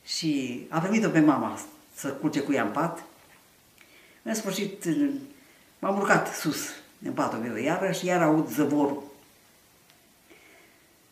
Și 0.05 0.63
a 0.69 0.79
primit-o 0.81 1.09
pe 1.09 1.21
mama 1.21 1.59
să 1.95 2.09
culce 2.09 2.41
cu 2.41 2.53
ea 2.53 2.63
în 2.63 2.71
pat. 2.71 3.05
În 4.23 4.35
sfârșit, 4.35 4.85
m-am 5.79 5.97
urcat 5.97 6.35
sus, 6.35 6.69
în 7.05 7.13
patul 7.13 7.39
meu, 7.39 7.57
iară 7.57 7.93
și 7.93 8.07
iar 8.07 8.23
aud 8.23 8.49
zăvorul. 8.49 9.03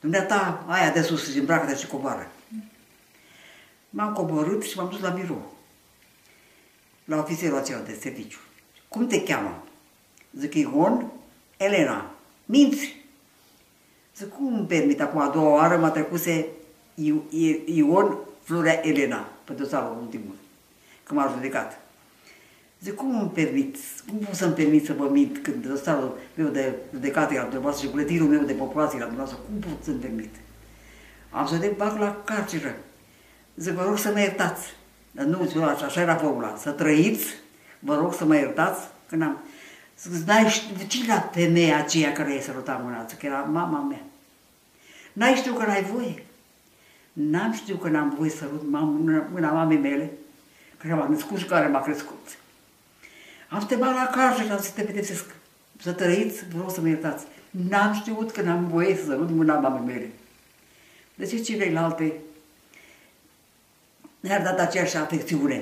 Dumneata, 0.05 0.65
aia 0.67 0.91
de 0.91 1.03
sus, 1.03 1.33
și 1.33 1.39
îmbracă 1.39 1.75
și 1.75 1.87
coboară. 1.87 2.31
M-am 3.91 4.13
coborât 4.13 4.63
și 4.63 4.77
m-am 4.77 4.89
dus 4.89 5.01
la 5.01 5.09
birou, 5.09 5.53
la 7.05 7.17
ofițerul 7.19 7.59
acela 7.59 7.81
de 7.81 7.99
serviciu. 8.01 8.39
Cum 8.89 9.07
te 9.07 9.23
cheamă? 9.23 9.65
Zic, 10.39 10.55
Ion, 10.55 11.13
Elena. 11.57 12.11
Minți? 12.45 12.97
Zic, 14.17 14.29
cum 14.29 14.55
îmi 14.55 14.67
permit 14.67 15.01
acum 15.01 15.21
a 15.21 15.29
doua 15.29 15.55
oară 15.55 15.77
mă 15.77 15.91
trecuse 15.91 16.47
I- 16.95 17.23
I- 17.31 17.63
Ion 17.67 18.19
Florea 18.43 18.87
Elena, 18.87 19.29
pe 19.45 19.53
dosarul 19.53 19.99
ultimul, 20.01 20.35
că 21.03 21.15
m-a 21.15 21.33
judecat. 21.35 21.81
Zic, 22.85 22.95
cum 22.95 23.21
îmi 23.21 23.31
permit, 23.31 23.77
cum 24.09 24.19
pot 24.19 24.35
să-mi 24.35 24.55
permit 24.55 24.85
să 24.85 24.93
vă 24.93 25.09
mint 25.09 25.39
când 25.39 25.67
dosarul 25.67 26.19
meu 26.35 26.49
de 26.49 26.75
judecat 26.93 27.31
era 27.31 27.41
dumneavoastră 27.41 27.87
și 27.87 27.93
buletinul 27.93 28.29
meu 28.29 28.43
de 28.43 28.53
populație 28.53 28.97
era 28.97 29.07
dumneavoastră, 29.07 29.45
cum 29.49 29.59
pot 29.59 29.85
să-mi 29.85 29.99
permit? 29.99 30.35
Am 31.31 31.47
să 31.47 31.59
te 31.59 31.67
bag 31.67 31.99
la 31.99 32.23
carceră. 32.25 32.77
Zic, 33.57 33.73
vă 33.73 33.85
rog 33.85 33.99
să 33.99 34.11
mă 34.13 34.21
iertați. 34.21 34.67
Dar 35.11 35.25
nu, 35.25 35.63
așa, 35.63 35.85
așa 35.85 36.01
era 36.01 36.17
formula. 36.17 36.57
Să 36.57 36.71
trăiți, 36.71 37.27
vă 37.79 37.97
rog 37.97 38.15
să 38.15 38.25
mă 38.25 38.37
iertați, 38.37 38.89
că 39.09 39.17
n-am... 39.17 39.39
Zic, 40.03 40.27
n-ai 40.27 40.49
știut, 40.49 40.89
cine 40.89 41.05
era 41.09 41.21
femeia 41.21 41.79
aceea 41.79 42.13
care 42.13 42.35
i-a 42.35 42.41
sărutat 42.41 42.83
mâna? 42.83 43.07
Zic, 43.09 43.23
era 43.23 43.39
mama 43.39 43.79
mea. 43.79 44.03
N-ai 45.13 45.35
știut 45.35 45.59
că 45.59 45.65
n-ai 45.67 45.83
voie? 45.83 46.25
N-am 47.13 47.53
știut 47.53 47.81
că 47.81 47.89
n-am 47.89 48.15
voie 48.19 48.31
să 48.31 48.37
sărut 48.37 48.63
mâna, 48.71 49.27
mâna 49.33 49.53
mamei 49.53 49.79
mele, 49.79 50.11
care 50.77 50.95
m-a 50.95 51.09
născut 51.09 51.39
și 51.39 51.45
care 51.45 51.67
m-a 51.67 51.81
crescut. 51.81 52.39
Am 53.55 53.61
să 53.61 53.67
te 53.67 53.75
bag 53.75 53.95
la 53.95 54.07
casă 54.07 54.43
și 54.43 54.51
am 54.51 54.61
să 54.61 54.71
te 54.75 54.83
pedepsesc. 54.83 55.25
Să 55.83 55.93
trăiți, 55.93 56.45
vreau 56.49 56.69
să 56.69 56.81
mă 56.81 56.89
iertați. 56.89 57.25
N-am 57.51 57.95
știut 57.95 58.31
că 58.31 58.43
n-am 58.43 58.69
voie 58.69 58.97
să 58.97 59.05
sărut 59.05 59.31
mâna 59.31 59.59
mamei 59.59 59.95
mele. 59.95 60.11
De 61.15 61.27
ce 61.27 61.39
celelalte 61.39 62.13
ne-ar 64.21 64.43
dat 64.43 64.59
aceeași 64.59 64.97
afecțiune? 64.97 65.55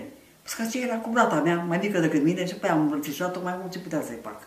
Păi 0.43 0.53
că 0.57 0.63
aceea 0.63 0.87
era 0.87 0.97
cu 0.97 1.11
brata 1.11 1.41
mea, 1.41 1.57
mai 1.57 1.79
mică 1.83 2.01
decât 2.01 2.23
mine 2.23 2.47
și 2.47 2.55
pe 2.55 2.67
aia 2.67 2.75
am 2.75 2.81
îmbrățișat-o 2.81 3.41
mai 3.43 3.57
mult 3.61 3.73
ce 3.73 3.79
putea 3.79 4.03
să-i 4.03 4.19
fac. 4.23 4.47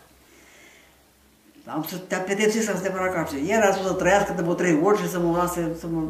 Am 1.64 1.82
să 1.82 1.96
te 1.96 2.16
pedepsesc 2.16 2.66
să 2.66 2.78
te 2.78 2.88
la 2.88 3.08
capce. 3.08 3.36
El 3.36 3.62
a 3.62 3.72
spus 3.72 3.86
să 3.86 3.92
trăiască 3.92 4.32
de 4.32 4.42
vreo 4.42 4.54
trei 4.54 4.80
ori 4.82 5.00
și 5.00 5.08
să 5.08 5.18
mă 5.18 5.36
lase, 5.36 5.76
să 5.78 5.86
mă... 5.86 6.02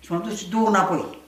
Și 0.00 0.12
m-am 0.12 0.22
dus 0.22 0.38
și 0.38 0.50
două 0.50 0.68
înapoi. 0.68 1.18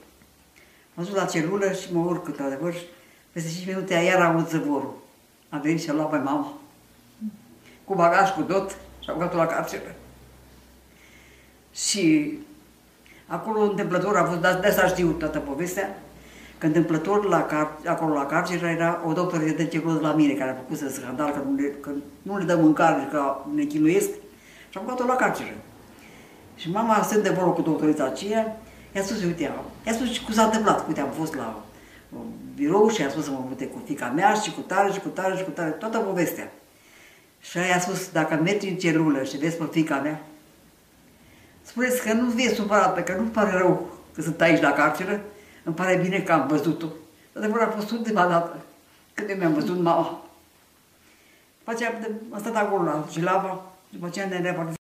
M-am 0.93 1.05
dus 1.05 1.15
la 1.15 1.25
celulă 1.25 1.71
și 1.71 1.93
mă 1.93 1.99
urc, 1.99 2.27
într-adevăr, 2.27 2.73
și 2.73 2.83
peste 3.31 3.49
5 3.49 3.67
minute 3.67 3.93
iar 3.93 4.21
aud 4.21 4.49
zăvorul. 4.49 5.05
A 5.49 5.57
venit 5.57 5.81
și 5.81 5.89
a 5.89 5.93
luat 5.93 6.09
pe 6.09 6.17
mama. 6.17 6.53
Cu 7.83 7.95
bagaj, 7.95 8.29
cu 8.29 8.41
tot, 8.41 8.77
și 8.99 9.09
a 9.09 9.13
băgat 9.13 9.35
la 9.35 9.45
carceră. 9.45 9.95
Și 11.73 12.37
acolo 13.27 13.61
întâmplător 13.61 14.17
a 14.17 14.25
fost, 14.25 14.39
de 14.39 14.67
asta 14.67 14.87
știu 14.87 15.11
toată 15.11 15.39
povestea, 15.39 15.99
că 16.57 16.65
întâmplător 16.65 17.25
la 17.25 17.43
car, 17.43 17.71
acolo 17.85 18.13
la 18.13 18.25
carceră 18.25 18.67
era 18.67 19.01
o 19.05 19.13
doctoră 19.13 19.43
de 19.43 19.51
tuberculoză 19.51 19.99
la 19.99 20.13
mine, 20.13 20.33
care 20.33 20.49
a 20.49 20.55
făcut 20.55 20.77
să 20.77 20.89
scandal 20.89 21.31
că 21.31 21.39
nu 21.49 21.55
le, 21.55 21.67
că 21.81 21.89
nu 22.21 22.37
le 22.37 22.43
dă 22.43 22.55
mâncare 22.55 23.01
și 23.01 23.07
că 23.07 23.35
ne 23.55 23.63
chinuiesc. 23.63 24.09
Și 24.69 24.77
am 24.77 24.83
băgat-o 24.85 25.05
la 25.05 25.15
carceră. 25.15 25.55
Și 26.55 26.71
mama, 26.71 27.01
stând 27.01 27.23
de 27.23 27.29
vorbă 27.29 27.51
cu 27.51 27.61
doctorița 27.61 28.05
aceea, 28.05 28.57
i-a 28.95 29.03
spus, 29.03 29.23
uite, 29.23 29.51
i-a 29.85 29.93
spus 29.93 30.17
cum 30.17 30.33
s-a 30.33 30.43
întâmplat. 30.43 30.87
Uite, 30.87 30.99
am 30.99 31.09
fost 31.09 31.35
la 31.35 31.61
birou 32.55 32.89
și 32.89 33.01
a 33.01 33.09
spus 33.09 33.23
să 33.23 33.31
mă 33.31 33.43
mute 33.47 33.65
cu 33.65 33.81
fica 33.85 34.07
mea 34.07 34.33
și 34.33 34.51
cu 34.51 34.59
tare 34.59 34.91
și 34.91 34.99
cu 34.99 35.07
tare 35.07 35.37
și 35.37 35.43
cu 35.43 35.49
tare, 35.49 35.69
toată 35.69 35.97
povestea. 35.97 36.51
Și 37.39 37.57
aia 37.57 37.75
a 37.75 37.79
spus, 37.79 38.11
dacă 38.11 38.39
mergi 38.43 38.69
în 38.69 38.75
celulă 38.75 39.23
și 39.23 39.37
vezi 39.37 39.55
pe 39.55 39.67
fica 39.71 39.95
mea, 39.95 40.21
spuneți 41.61 42.01
că 42.01 42.13
nu 42.13 42.29
vii 42.29 42.49
supărată, 42.49 43.01
că 43.01 43.13
nu-mi 43.17 43.29
pare 43.29 43.57
rău 43.57 43.89
că 44.13 44.21
sunt 44.21 44.41
aici 44.41 44.61
la 44.61 44.71
carceră, 44.71 45.21
îmi 45.63 45.75
pare 45.75 45.99
bine 46.03 46.19
că 46.19 46.31
am 46.31 46.47
văzut-o. 46.47 46.87
Adevăr 47.33 47.61
a 47.61 47.67
fost 47.75 47.91
ultima 47.91 48.27
dată 48.27 48.57
când 49.13 49.29
eu 49.29 49.35
mi-am 49.37 49.53
văzut 49.53 49.79
mama. 49.79 50.21
După 51.57 51.71
aceea 51.71 51.99
am 52.31 52.39
stat 52.39 52.55
acolo 52.55 52.83
la 52.83 53.05
Gilava, 53.11 53.65
după 53.89 54.05
aceea 54.05 54.25
ne 54.25 54.35
repartizăm. 54.35 54.75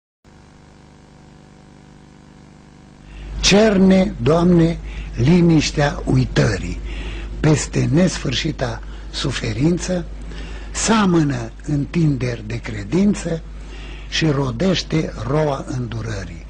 Cerne, 3.41 4.13
Doamne, 4.21 4.79
liniștea 5.17 6.01
uitării 6.05 6.79
peste 7.43 7.89
nesfârșita 7.91 8.81
suferință, 9.11 10.05
seamănă 10.71 11.51
întinderi 11.65 12.43
de 12.47 12.59
credință 12.59 13.41
și 14.09 14.25
rodește 14.25 15.13
roa 15.27 15.65
îndurării, 15.67 16.45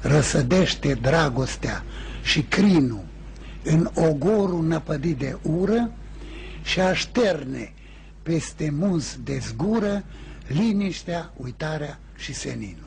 răsădește 0.00 0.94
dragostea 0.94 1.84
și 2.22 2.42
crinul 2.42 3.04
în 3.62 3.90
ogorul 3.94 4.64
năpădit 4.64 5.18
de 5.18 5.36
ură 5.42 5.90
și 6.62 6.80
așterne 6.80 7.72
peste 8.22 8.70
muz 8.70 9.18
de 9.24 9.38
zgură 9.38 10.04
liniștea, 10.46 11.32
uitarea 11.36 11.98
și 12.16 12.34
seninul. 12.34 12.85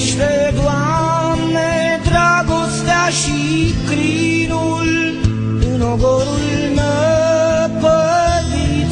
Răsădește, 0.00 0.54
Doamne, 0.54 2.00
dragostea 2.04 3.08
și 3.08 3.74
crinul 3.86 4.88
în 5.74 5.80
ogorul 5.80 6.40
năpădit 6.74 8.10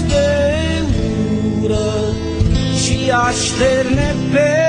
de 0.09 0.29
ură. 1.63 1.91
Și 2.83 3.11
așterne 3.11 4.15
peste 4.33 4.68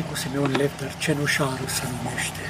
Laicu 0.00 0.16
Simeon 0.16 0.50
Lepter, 0.56 0.94
Cenușarul 0.98 1.66
se 1.66 1.82
numește. 1.86 2.40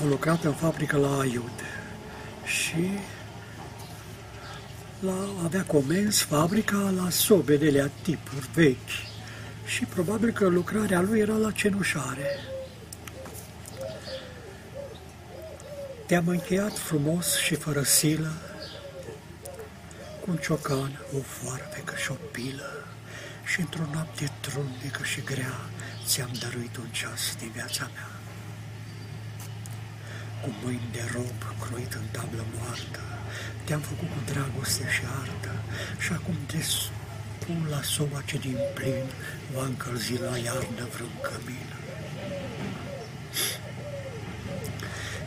Au 0.00 0.06
lucrat 0.08 0.44
în 0.44 0.52
fabrică 0.52 0.96
la 0.96 1.18
Aiud 1.18 1.52
și 2.44 2.90
la, 5.00 5.12
avea 5.44 5.64
comenzi 5.64 6.24
fabrica 6.24 6.92
la 6.96 7.10
sobe 7.10 7.56
de 7.56 7.70
lea 7.70 7.90
tipuri 8.02 8.48
vechi 8.54 8.90
și 9.64 9.84
probabil 9.84 10.32
că 10.32 10.46
lucrarea 10.46 11.00
lui 11.00 11.18
era 11.18 11.36
la 11.36 11.50
cenușare. 11.50 12.26
Te-am 16.06 16.28
încheiat 16.28 16.78
frumos 16.78 17.36
și 17.36 17.54
fără 17.54 17.82
silă, 17.82 18.32
cu 20.20 20.30
un 20.30 20.36
ciocan, 20.36 21.00
o 21.16 21.18
foarfecă 21.18 21.94
și 21.96 22.10
o 22.10 22.16
pilă, 22.32 22.89
și 23.50 23.60
într-o 23.60 23.86
noapte 23.92 24.26
trunnică 24.40 25.02
și 25.04 25.20
grea 25.20 25.56
ți-am 26.06 26.32
dăruit 26.42 26.76
un 26.76 26.88
ceas 26.98 27.22
din 27.38 27.50
viața 27.58 27.90
mea. 27.94 28.10
Cu 30.42 30.48
mâini 30.62 30.92
de 30.92 31.02
rob 31.14 31.38
croit 31.62 31.92
în 31.92 32.06
tablă 32.10 32.44
moartă, 32.56 33.02
te-am 33.64 33.80
făcut 33.80 34.08
cu 34.14 34.20
dragoste 34.30 34.84
și 34.94 35.02
artă 35.22 35.54
și 35.98 36.12
acum 36.12 36.36
te 36.46 36.60
spun 36.62 37.66
la 37.70 37.82
soba 37.82 38.20
ce 38.24 38.38
din 38.38 38.58
plin 38.74 39.06
va 39.54 39.64
încălzi 39.64 40.16
la 40.26 40.36
iarnă 40.36 40.84
vreun 40.94 41.16
cămin. 41.26 41.68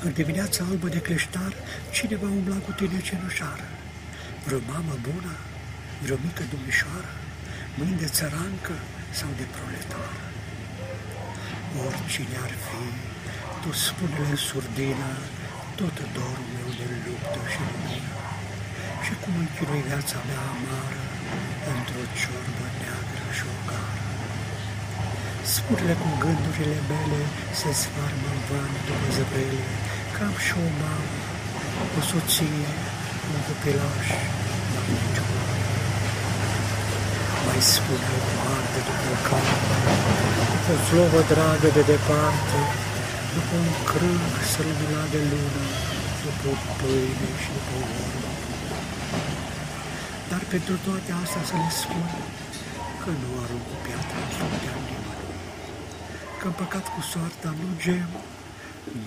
În 0.06 0.12
dimineața 0.14 0.66
albă 0.70 0.88
de 0.88 1.02
cleștar, 1.02 1.54
cine 1.92 2.16
va 2.16 2.28
umbla 2.28 2.56
cu 2.56 2.72
tine 2.72 3.02
cenușară? 3.02 3.68
Vreo 4.46 4.60
mamă 4.68 4.96
bună? 5.02 5.34
Vreo 6.02 6.18
mică 6.26 6.44
domnișoară? 6.52 7.23
Mâini 7.78 8.02
de 8.04 8.10
țărancă 8.18 8.76
sau 9.20 9.30
de 9.40 9.46
proletară? 9.56 10.24
Oricine 11.86 12.38
ar 12.48 12.54
fi, 12.66 12.84
tu 13.62 13.70
spune-le 13.86 14.28
în 14.34 14.40
surdină, 14.48 15.12
tot 15.80 15.96
dorul 16.16 16.48
meu 16.56 16.70
de 16.80 16.88
luptă 17.06 17.40
și 17.52 17.60
lumină. 17.70 18.16
Și 19.06 19.14
cum 19.22 19.34
închinui 19.44 19.84
viața 19.90 20.18
mea 20.28 20.44
amară, 20.54 21.04
într-o 21.74 22.04
ciorbă 22.20 22.66
neagră 22.80 23.28
și 23.38 23.44
o 23.54 23.56
gară. 23.70 24.02
Spune-le 25.56 25.96
cum 26.02 26.14
gândurile 26.24 26.80
mele 26.92 27.22
se 27.60 27.70
sfarmă 27.82 28.30
în 28.36 28.42
van 28.48 28.72
după 28.88 29.08
zăbrele, 29.16 29.64
că 30.14 30.20
am 30.28 30.36
și 30.46 30.54
o 30.66 30.68
mamă, 30.82 31.22
o 31.98 32.00
soție, 32.10 32.70
un 33.32 33.40
copilaș, 33.48 34.08
dar 34.72 34.86
nicio 34.92 35.26
mamă. 35.34 35.62
Mai 37.47 37.62
spune 37.73 38.08
cum 38.25 38.39
arde 38.56 38.79
după 38.88 39.08
o 39.15 39.17
carte, 39.27 39.75
după 40.51 40.71
o 40.75 40.77
flovă 40.88 41.21
dragă 41.32 41.69
de 41.77 41.84
departe, 41.93 42.60
după 43.36 43.56
un 43.65 43.71
crâng 43.89 44.34
strălulat 44.51 45.10
de 45.15 45.21
lună, 45.32 45.65
după 46.23 46.45
o 46.53 46.56
pâine 46.77 47.29
și 47.41 47.49
după 47.56 47.73
o 47.82 47.84
vorbă. 47.91 48.29
Dar 50.29 50.41
pentru 50.53 50.75
toate 50.86 51.12
astea 51.23 51.43
să 51.49 51.56
le 51.62 51.71
spun 51.82 52.10
că 53.01 53.10
nu 53.21 53.29
arunc 53.43 53.65
cu 53.69 53.77
piatra 53.86 54.19
în 54.25 54.32
fruntea 54.36 54.75
nimănui, 54.88 55.39
că 56.39 56.45
în 56.49 56.56
păcat 56.62 56.86
cu 56.93 57.01
soarta 57.12 57.49
nu 57.62 57.67
gem, 57.84 58.12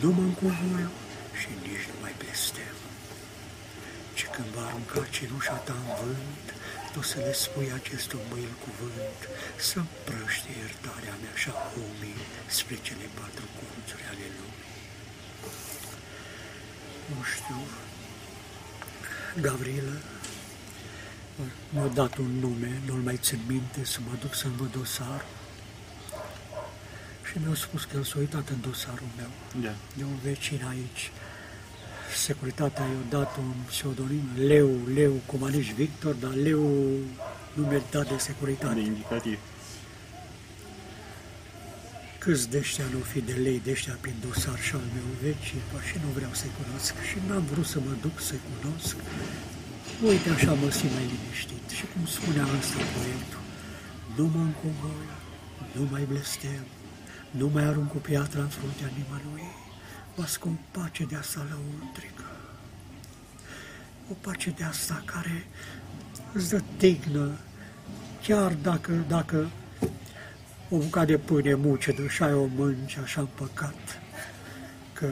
nu 0.01 0.09
mă 0.17 0.25
încuvoiu 0.31 0.93
și 1.39 1.49
nici 1.63 1.89
nu 1.91 1.97
mai 2.03 2.15
blestem. 2.21 2.77
Ci 4.17 4.25
când 4.35 4.49
va 4.57 4.65
arunca 4.69 5.01
cenușa 5.15 5.57
ta 5.67 5.75
în 5.83 5.89
vânt, 5.99 6.47
tu 6.97 7.03
să 7.03 7.19
le 7.19 7.33
spui 7.33 7.69
acest 7.81 8.13
umil 8.13 8.53
cuvânt, 8.65 9.21
să 9.69 9.79
împrăște 9.79 10.49
iertarea 10.61 11.15
mea 11.23 11.35
și 11.43 11.49
a 11.49 11.59
omii 11.89 12.23
spre 12.57 12.77
cele 12.87 13.07
patru 13.19 13.47
colțuri 13.59 14.05
ale 14.13 14.27
lumii. 14.39 14.71
Nu 17.11 17.21
știu, 17.33 17.61
Gavrilă 19.45 19.97
mi-a 21.73 21.87
dat 21.87 22.17
un 22.17 22.33
nume, 22.43 22.81
nu-l 22.87 23.03
mai 23.09 23.19
țin 23.27 23.41
minte, 23.47 23.85
să 23.85 23.99
mă 24.07 24.15
duc 24.21 24.35
să-mi 24.35 24.57
văd 24.57 24.71
dosar. 24.73 25.25
Și 27.29 27.39
mi-a 27.39 27.55
spus 27.55 27.85
că 27.85 27.97
el 27.97 28.05
s-a 28.05 28.19
uitat 28.19 28.49
în 28.49 28.61
dosarul 28.61 29.13
meu. 29.17 29.31
Da. 29.63 29.75
De 29.95 30.05
un 30.05 30.19
vecin 30.23 30.65
aici. 30.69 31.11
Securitatea 32.17 32.85
i-a 32.85 33.05
dat 33.09 33.37
un 33.37 33.53
pseudonim, 33.67 34.27
Leu, 34.37 34.71
Leu 34.95 35.13
Comaniș 35.27 35.69
Victor, 35.73 36.15
dar 36.15 36.35
Leu 36.35 36.61
nu 37.55 37.63
mi-a 37.69 37.83
dat 37.91 38.09
de 38.09 38.17
securitate. 38.19 38.75
De 38.75 38.81
indicativ. 38.81 39.39
Câți 42.19 42.51
de 42.51 42.59
ăștia 42.59 42.85
nu 42.93 42.99
fi 42.99 43.21
de 43.21 43.33
lei 43.33 43.61
de 43.65 43.71
ăștia 43.71 43.97
prin 44.01 44.17
dosar 44.25 44.59
și 44.67 44.75
al 44.75 44.87
meu 44.95 45.09
vechi 45.23 45.47
și 45.89 45.97
nu 46.05 46.11
vreau 46.17 46.33
să-i 46.41 46.57
cunosc 46.61 46.95
și 47.09 47.17
n-am 47.27 47.45
vrut 47.51 47.67
să 47.67 47.79
mă 47.87 47.93
duc 48.01 48.21
să-i 48.21 48.43
cunosc. 48.51 48.97
Uite 50.09 50.29
așa 50.31 50.53
mă 50.53 50.71
simt 50.71 50.93
mai 50.93 51.07
liniștit 51.13 51.67
și 51.77 51.85
cum 51.93 52.03
spunea 52.17 52.47
ăsta 52.59 52.81
poetul, 52.95 53.45
nu 54.17 54.25
mă 54.35 54.43
încovoi, 54.49 55.09
nu 55.77 55.83
mai 55.91 56.05
blestem, 56.11 56.65
nu 57.31 57.47
mai 57.55 57.65
arunc 57.65 57.89
cu 57.91 58.01
piatra 58.09 58.41
în 58.41 58.53
fruntea 58.59 58.89
nimănui, 58.97 59.49
bască 60.19 60.49
o 60.49 60.81
pace 60.81 61.05
de 61.05 61.17
asta 61.17 61.47
lăuntrică. 61.51 62.23
O 64.11 64.15
pace 64.21 64.51
de 64.51 64.65
asta 64.65 65.03
care 65.05 65.47
îți 66.33 66.51
dă 66.51 66.63
tignă, 66.77 67.31
chiar 68.23 68.53
dacă, 68.53 69.05
dacă 69.09 69.51
o 70.69 70.77
bucată 70.77 71.07
de 71.07 71.19
pâine 71.19 71.55
mucedă 71.55 72.07
și 72.07 72.23
ai 72.23 72.33
o 72.33 72.47
mânci 72.47 72.97
așa 72.97 73.21
în 73.21 73.29
păcat, 73.35 74.01
că, 74.93 75.09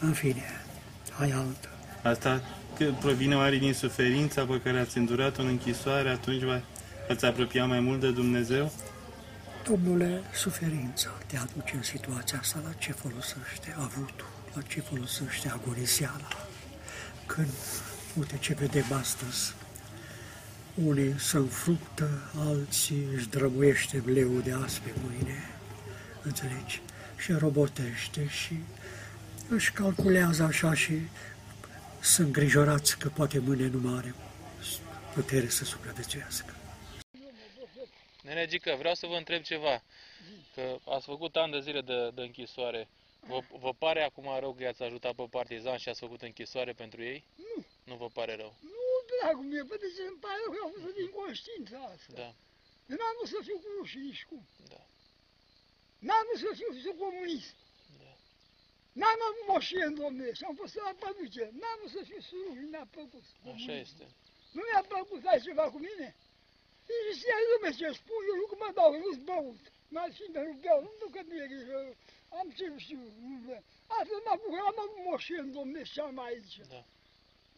în 0.00 0.12
fine, 0.12 0.44
ai 1.18 1.30
altă. 1.30 1.68
Asta 2.02 2.42
că 2.78 2.84
provine 3.00 3.36
oare 3.36 3.56
din 3.56 3.74
suferința 3.74 4.44
pe 4.44 4.60
care 4.64 4.78
ați 4.78 4.98
îndurat-o 4.98 5.42
în 5.42 5.48
închisoare, 5.48 6.08
atunci 6.08 6.42
va, 6.42 6.60
ați 7.10 7.24
apropia 7.24 7.64
mai 7.66 7.80
mult 7.80 8.00
de 8.00 8.10
Dumnezeu? 8.10 8.72
Domnule, 9.64 10.22
suferința 10.34 11.10
te 11.26 11.36
aduce 11.36 11.76
în 11.76 11.82
situația 11.82 12.38
asta, 12.38 12.60
la 12.64 12.72
ce 12.72 12.92
folosește 12.92 13.74
avutul, 13.78 14.28
la 14.54 14.62
ce 14.62 14.80
folosește 14.80 15.48
agoniseala? 15.48 16.48
Când, 17.26 17.48
uite 18.18 18.36
ce 18.38 18.54
vedem 18.54 18.92
astăzi, 18.92 19.54
unii 20.74 21.14
se 21.18 21.36
înfructă, 21.36 22.08
alții 22.38 23.06
își 23.14 23.28
drămuiește 23.28 24.02
leul 24.06 24.42
de 24.42 24.52
azi 24.62 24.80
pe 24.80 24.90
mâine, 25.04 25.50
înțelegi? 26.22 26.82
Și 27.16 27.32
robotește 27.32 28.28
și 28.28 28.58
își 29.48 29.72
calculează 29.72 30.42
așa 30.42 30.74
și 30.74 30.94
sunt 32.00 32.26
îngrijorați 32.26 32.98
că 32.98 33.08
poate 33.08 33.38
mâine 33.38 33.68
nu 33.68 33.78
mai 33.78 33.94
are 33.96 34.14
putere 35.14 35.48
să 35.48 35.64
supraviețuiască. 35.64 36.54
Nene 38.22 38.46
Gică, 38.46 38.74
vreau 38.78 38.94
să 38.94 39.06
vă 39.06 39.16
întreb 39.16 39.42
ceva. 39.42 39.82
Că 40.54 40.78
ați 40.84 41.04
făcut 41.04 41.36
ani 41.36 41.52
de 41.52 41.60
zile 41.60 41.80
de, 41.80 42.10
de 42.10 42.22
închisoare. 42.22 42.88
Vă, 43.20 43.40
vă 43.64 43.72
pare 43.74 44.02
acum 44.02 44.38
rău 44.38 44.52
că 44.54 44.62
i-ați 44.62 44.82
ajutat 44.82 45.14
pe 45.14 45.26
partizan 45.30 45.76
și 45.76 45.88
ați 45.88 46.00
făcut 46.00 46.22
închisoare 46.22 46.72
pentru 46.72 47.02
ei? 47.02 47.24
Nu. 47.36 47.64
Nu 47.84 47.94
vă 47.96 48.08
pare 48.18 48.34
rău? 48.36 48.54
Nu, 48.60 48.86
dragul 49.10 49.44
meu, 49.44 49.64
pe 49.64 49.76
de 49.82 49.88
ce 49.96 50.02
îmi 50.10 50.20
pare 50.24 50.38
rău 50.42 50.52
că 50.54 50.58
am 50.64 50.72
fost 50.84 50.96
din 51.00 51.10
conștiința 51.18 51.78
asta. 51.94 52.12
Da. 52.22 52.30
Eu 52.90 52.96
n-am 53.00 53.14
vrut 53.16 53.30
să 53.34 53.38
fiu 53.46 53.58
cu 53.62 53.68
rușii 53.78 54.06
nici 54.10 54.24
cum. 54.30 54.42
Da. 54.72 54.82
N-am 56.06 56.24
vrut 56.26 56.40
să 56.44 56.50
fiu, 56.58 56.70
fiu 56.82 56.94
comunist. 57.04 57.56
Da. 58.02 58.12
N-am 59.00 59.20
avut 59.28 59.44
moșien, 59.52 59.92
domnule, 60.02 60.32
și 60.38 60.44
am 60.48 60.54
fost 60.60 60.74
la 60.74 60.92
păduce. 61.02 61.44
N-am 61.60 61.76
vrut 61.80 61.92
să 61.96 62.02
fiu 62.08 62.20
suruș, 62.28 62.56
nu 62.62 62.68
mi-a 62.72 62.86
plăcut. 62.94 63.24
Așa 63.54 63.74
este. 63.84 64.04
Nu 64.56 64.60
mi-a 64.68 64.84
plăcut, 64.92 65.20
ai 65.30 65.40
ceva 65.46 65.66
cu 65.74 65.78
mine? 65.88 66.06
Și 66.90 67.18
știa 67.18 67.38
lumea 67.50 67.72
ce 67.80 67.86
spun, 68.00 68.20
eu 68.30 68.36
nu 68.40 68.46
că 68.50 68.56
mă 68.62 68.68
dau, 68.78 68.90
nu-s 69.02 69.18
băut. 69.28 69.64
N-am 69.94 70.10
și 70.16 70.24
nu 70.32 70.52
beau, 70.62 70.78
nu 70.86 70.90
duc 71.00 71.10
că 71.14 71.20
nu 71.28 71.34
e 71.42 71.46
grijă, 71.52 71.76
am 72.38 72.46
ce 72.56 72.64
știu. 72.84 73.00
Astăzi 73.98 74.22
m-a 74.26 74.36
bucurat, 74.42 74.66
am 74.70 74.78
avut 74.84 75.00
moșien, 75.08 75.46
domnule, 75.56 75.82
și 75.92 75.98
am 76.00 76.18
aici. 76.28 76.56
Da. 76.72 76.80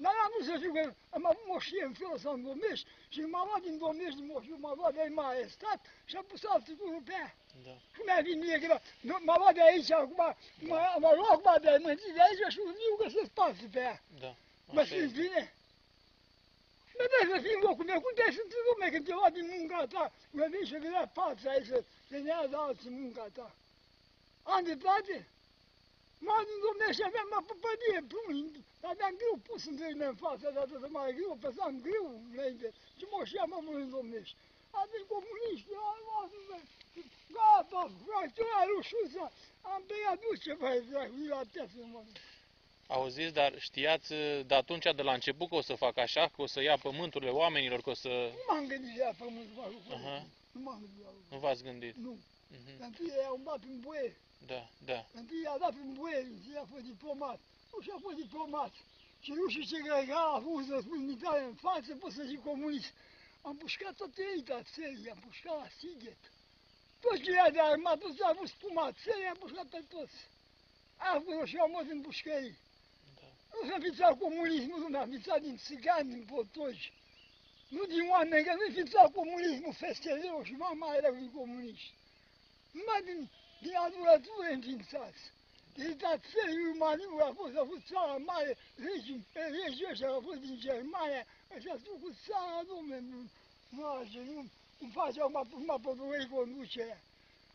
Dar 0.04 0.14
am 0.24 0.30
vrut 0.32 0.46
să 0.50 0.54
știu 0.60 0.72
că 0.78 0.84
am 1.16 1.24
avut 1.30 1.44
moșie 1.52 1.84
în 1.90 1.94
felul 1.98 2.14
ăsta 2.18 2.30
în 2.30 2.42
Domnești 2.48 2.86
și 3.14 3.20
m-a 3.32 3.42
luat 3.48 3.62
din 3.66 3.76
Domnești 3.84 4.18
din 4.20 4.26
moșie, 4.32 4.56
m-a 4.64 4.74
luat 4.78 4.92
de 4.94 5.00
aici, 5.00 5.16
m-a 5.18 5.28
arestat 5.28 5.80
și 6.10 6.14
a 6.16 6.22
pus 6.30 6.42
altul 6.44 6.74
turul 6.80 7.02
pe 7.08 7.12
ea. 7.22 7.30
Da. 7.66 7.74
Și 7.94 8.00
mi-a 8.04 8.20
venit 8.24 8.38
mie 8.44 8.58
că 8.62 8.78
nu- 9.08 9.18
m-a 9.26 9.36
luat 9.40 9.54
de 9.54 9.62
aici 9.70 9.90
acum, 9.90 10.22
m-a, 10.70 10.80
m-a 11.02 11.12
luat 11.18 11.30
acum 11.36 11.62
de 11.62 11.68
aici, 11.70 11.82
mă 11.86 11.94
ții 12.00 12.12
de 12.18 12.22
aici 12.28 12.52
și 12.54 12.60
viu 12.80 12.94
că 13.00 13.06
să 13.14 13.20
spațiu 13.24 13.68
pe 13.72 13.78
ea. 13.88 13.96
Da. 14.22 14.30
Mă 14.76 14.80
Așa 14.80 14.88
simți 14.94 15.04
este. 15.04 15.20
bine? 15.22 15.42
Mă 16.98 17.04
dai 17.12 17.26
să 17.32 17.36
fii 17.44 17.56
în 17.58 17.64
locul 17.68 17.84
meu, 17.90 18.00
cum 18.00 18.12
te-ai 18.14 18.36
simțit 18.36 18.62
lume 18.68 18.86
când 18.92 19.04
te 19.06 19.12
lua 19.18 19.30
din 19.36 19.46
munca 19.52 19.80
ta, 19.94 20.04
mă 20.36 20.44
vin 20.52 20.64
și 20.70 20.82
venea 20.86 21.14
fața 21.18 21.50
aici 21.50 21.70
să 21.72 21.78
te 22.08 22.16
nează 22.26 22.56
alții 22.56 22.90
munca 23.00 23.26
ta. 23.36 23.48
Am 24.52 24.62
de 24.68 24.76
plate? 24.82 25.16
Mă 26.26 26.36
din 26.48 26.58
Dumnezeu 26.68 27.06
aveam 27.06 27.28
la 27.34 27.40
păpădie, 27.48 28.00
pluni, 28.12 28.64
aveam 28.90 29.14
greu 29.20 29.36
pus 29.46 29.62
între 29.72 29.86
mine 29.92 30.06
în 30.12 30.18
fața 30.24 30.46
de 30.54 30.58
atât 30.64 30.80
de 30.84 30.88
mare, 30.96 31.12
greu, 31.18 31.34
păsam 31.44 31.74
greu 31.86 32.06
înainte. 32.32 32.68
Și 32.98 33.04
mă 33.12 33.20
și 33.30 33.36
am 33.44 33.52
avut 33.58 33.76
în 33.84 33.90
Dumnezeu. 33.96 34.36
a 34.78 34.80
venit 34.90 35.08
comuniștii, 35.12 35.76
a 35.88 35.92
luat, 36.04 36.30
gata, 37.36 37.82
fractura 38.04 38.60
rușuța, 38.70 39.24
am 39.72 39.82
tăiat 39.88 40.18
nu 40.24 40.30
ce 40.42 40.52
mai 40.62 40.80
dracu, 40.88 41.14
la 41.32 41.40
piață, 41.52 41.78
mă. 41.92 42.00
Auziți, 42.96 43.32
dar 43.40 43.50
știați 43.58 44.12
uh, 44.12 44.40
de 44.46 44.54
atunci, 44.54 44.86
de 44.98 45.02
la 45.02 45.12
început, 45.12 45.48
că 45.48 45.54
o 45.54 45.60
să 45.60 45.74
fac 45.74 45.96
așa, 45.98 46.24
că 46.34 46.42
o 46.42 46.46
să 46.46 46.60
ia 46.62 46.76
pământurile 46.76 47.30
oamenilor, 47.30 47.80
că 47.80 47.90
o 47.90 47.94
să... 48.04 48.08
Nu 48.08 48.44
m-am 48.48 48.66
gândit 48.66 48.96
la 48.98 49.12
pământul 49.18 49.54
mă 49.60 49.66
lucru. 49.74 49.92
Aha. 49.94 50.26
Nu 50.52 50.60
m-am 50.66 50.78
gândit 50.82 51.02
la 51.06 51.10
lucru. 51.16 51.28
Nu 51.34 51.38
v-ați 51.44 51.62
gândit? 51.62 51.94
Nu. 52.06 52.12
Mhm. 52.56 52.82
Întâi 52.86 53.10
i-au 53.22 53.40
dat 53.44 53.62
în 53.70 53.80
boie. 53.80 54.16
Da, 54.46 54.62
da. 54.90 55.00
Întâi 55.20 55.40
i-a 55.44 55.56
dat 55.64 55.74
în 55.84 55.92
boie 55.98 56.20
și 56.44 56.50
a 56.62 56.64
fost 56.72 56.84
diplomat. 56.92 57.40
Nu 57.72 57.78
și-a 57.84 57.98
fost 58.04 58.16
diplomat. 58.24 58.72
Și 59.24 59.30
nu 59.38 59.44
știu 59.48 59.64
ce 59.70 59.78
că 60.08 60.14
a 60.24 60.34
avut 60.38 60.64
răspunditate 60.76 61.42
în 61.50 61.54
față, 61.66 61.90
pot 62.02 62.12
să 62.12 62.22
zic 62.30 62.40
comunist. 62.50 62.92
Am 63.48 63.56
pușcat 63.56 63.92
toată 64.00 64.18
elita 64.32 64.58
țării, 64.74 65.10
am 65.14 65.20
pușcat 65.26 65.56
la 65.62 65.68
Sighet. 65.78 66.22
Toți 67.00 67.22
cei 67.24 67.52
de 67.52 67.60
armat, 67.60 67.98
toți 67.98 68.22
au 68.22 68.30
avut 68.30 68.48
spuma 68.48 68.86
țării, 69.02 69.32
am 69.32 69.38
pușcat 69.44 69.66
pe 69.74 69.80
toți. 69.94 70.18
Acolo 70.96 71.44
și 71.44 71.56
au 71.56 71.70
măs 71.70 71.86
în 71.96 72.00
pușcării. 72.00 72.56
Nu 73.52 73.68
s-a 73.68 73.78
fițat 73.80 74.18
comunismul, 74.18 74.86
nu 74.88 74.98
a 74.98 75.06
fițat 75.10 75.40
din 75.40 75.56
țigani, 75.56 76.12
din 76.14 76.24
potoși. 76.32 76.92
Nu 77.68 77.84
din 77.84 78.08
oameni, 78.10 78.44
că 78.44 78.52
nu 78.54 78.74
fițat 78.80 79.12
comunismul 79.12 79.74
festeleu 79.84 80.42
și 80.44 80.52
mama 80.52 80.94
era 80.94 81.10
din 81.10 81.30
comuniști. 81.36 81.94
Numai 82.72 83.00
din, 83.08 83.30
din 83.64 83.76
adurătură 83.86 84.46
înființați. 84.50 85.22
Elita 85.76 86.20
țării 86.30 86.70
Umaniu 86.74 87.10
a 87.28 87.32
fost, 87.38 87.54
a 87.56 87.64
fost 87.70 87.84
țara 87.90 88.16
mare, 88.16 88.56
regii, 88.86 89.26
regii 89.32 89.88
ăștia 89.90 90.08
au 90.08 90.22
fost 90.28 90.40
din 90.46 90.56
Germania, 90.66 91.24
ăștia 91.56 91.76
s-au 91.82 91.96
făcut 91.96 92.14
țara, 92.26 92.62
domne, 92.72 92.98
nu, 93.10 93.18
nu 93.74 93.82
așa, 93.86 94.20
nu, 94.32 94.40
nu 94.78 94.88
face 94.98 95.20
acum, 95.20 95.64
m-a 95.66 95.78
pădurit 95.86 96.30
conducerea. 96.30 97.00